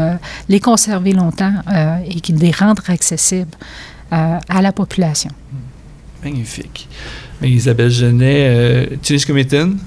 les 0.50 0.60
conserver 0.60 1.14
longtemps 1.14 1.54
et 2.06 2.32
les 2.32 2.52
rendre 2.52 2.84
accessibles 2.90 3.56
à 4.12 4.62
la 4.62 4.72
population. 4.72 5.32
Magnifique. 6.24 6.88
Mais 7.42 7.50
Isabelle 7.50 7.92
Genet, 7.92 8.48
euh, 8.50 8.86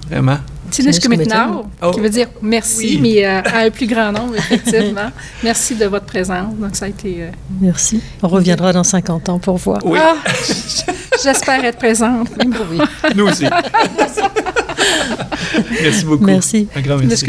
vraiment? 0.09 0.39
Tilishkumitnau, 0.71 1.67
oh. 1.83 1.91
qui 1.91 2.01
veut 2.01 2.11
dire 2.11 2.29
merci, 2.43 2.99
mais 3.03 3.27
euh, 3.27 3.43
à 3.43 3.61
un 3.61 3.71
plus 3.71 3.87
grand 3.87 4.13
nombre, 4.13 4.37
effectivement. 4.37 5.11
merci 5.43 5.75
de 5.75 5.87
votre 5.87 6.07
présence. 6.07 6.55
Donc, 6.55 6.77
ça 6.77 6.85
a 6.85 6.89
été. 6.89 7.25
Euh, 7.25 7.31
merci. 7.61 8.01
On 8.23 8.29
reviendra 8.29 8.73
dans 8.73 8.85
50 8.85 9.29
ans 9.29 9.39
pour 9.39 9.57
voir. 9.57 9.81
Oui. 9.85 9.99
Ah, 10.01 10.15
j'espère 11.25 11.65
être 11.65 11.79
présente. 11.79 12.29
oui. 12.39 12.79
Nous 13.17 13.27
aussi. 13.27 13.47
merci 15.83 16.05
beaucoup. 16.05 16.25
Merci. 16.25 16.69
Un 16.77 16.81
grand 16.81 16.99
merci. 16.99 17.27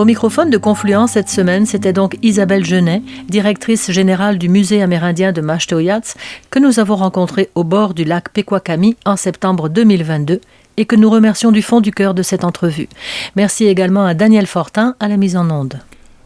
Au 0.00 0.06
microphone 0.06 0.48
de 0.48 0.56
Confluence 0.56 1.10
cette 1.10 1.28
semaine, 1.28 1.66
c'était 1.66 1.92
donc 1.92 2.16
Isabelle 2.22 2.64
Genet, 2.64 3.02
directrice 3.28 3.90
générale 3.90 4.38
du 4.38 4.48
Musée 4.48 4.80
amérindien 4.80 5.30
de 5.30 5.42
Mashtoyats, 5.42 6.14
que 6.48 6.58
nous 6.58 6.80
avons 6.80 6.96
rencontrée 6.96 7.50
au 7.54 7.64
bord 7.64 7.92
du 7.92 8.04
lac 8.04 8.30
Pequakami 8.30 8.96
en 9.04 9.16
septembre 9.16 9.68
2022 9.68 10.40
et 10.78 10.86
que 10.86 10.96
nous 10.96 11.10
remercions 11.10 11.52
du 11.52 11.60
fond 11.60 11.82
du 11.82 11.92
cœur 11.92 12.14
de 12.14 12.22
cette 12.22 12.44
entrevue. 12.44 12.88
Merci 13.36 13.66
également 13.66 14.06
à 14.06 14.14
Daniel 14.14 14.46
Fortin 14.46 14.94
à 15.00 15.08
la 15.08 15.18
mise 15.18 15.36
en 15.36 15.50
onde. 15.50 15.78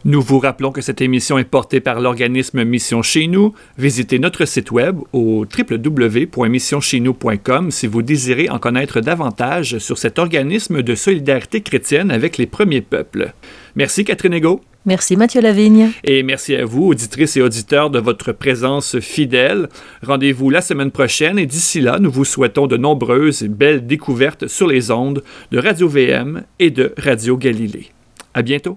Nous 0.06 0.20
vous 0.20 0.38
rappelons 0.38 0.70
que 0.70 0.82
cette 0.82 1.00
émission 1.00 1.38
est 1.38 1.44
portée 1.44 1.80
par 1.80 1.98
l'organisme 1.98 2.62
Mission 2.62 3.00
Chez 3.00 3.26
Nous. 3.26 3.54
Visitez 3.78 4.18
notre 4.18 4.44
site 4.44 4.70
web 4.70 4.98
au 5.14 5.46
www.missioncheznous.com 5.46 7.70
si 7.70 7.86
vous 7.86 8.02
désirez 8.02 8.50
en 8.50 8.58
connaître 8.58 9.00
davantage 9.00 9.78
sur 9.78 9.96
cet 9.96 10.18
organisme 10.18 10.82
de 10.82 10.94
solidarité 10.94 11.62
chrétienne 11.62 12.10
avec 12.10 12.36
les 12.36 12.44
premiers 12.44 12.82
peuples. 12.82 13.32
Merci 13.76 14.04
Catherine 14.04 14.34
Ego. 14.34 14.60
Merci 14.84 15.16
Mathieu 15.16 15.40
Lavigne. 15.40 15.92
Et 16.04 16.22
merci 16.22 16.54
à 16.54 16.66
vous, 16.66 16.88
auditrices 16.88 17.38
et 17.38 17.42
auditeurs, 17.42 17.88
de 17.88 17.98
votre 17.98 18.32
présence 18.32 19.00
fidèle. 19.00 19.70
Rendez-vous 20.02 20.50
la 20.50 20.60
semaine 20.60 20.90
prochaine 20.90 21.38
et 21.38 21.46
d'ici 21.46 21.80
là, 21.80 21.98
nous 21.98 22.10
vous 22.10 22.26
souhaitons 22.26 22.66
de 22.66 22.76
nombreuses 22.76 23.42
et 23.42 23.48
belles 23.48 23.86
découvertes 23.86 24.48
sur 24.48 24.66
les 24.66 24.90
ondes 24.90 25.22
de 25.50 25.58
Radio 25.58 25.88
VM 25.88 26.42
et 26.58 26.70
de 26.70 26.92
Radio 26.98 27.38
Galilée. 27.38 27.86
À 28.34 28.42
bientôt. 28.42 28.76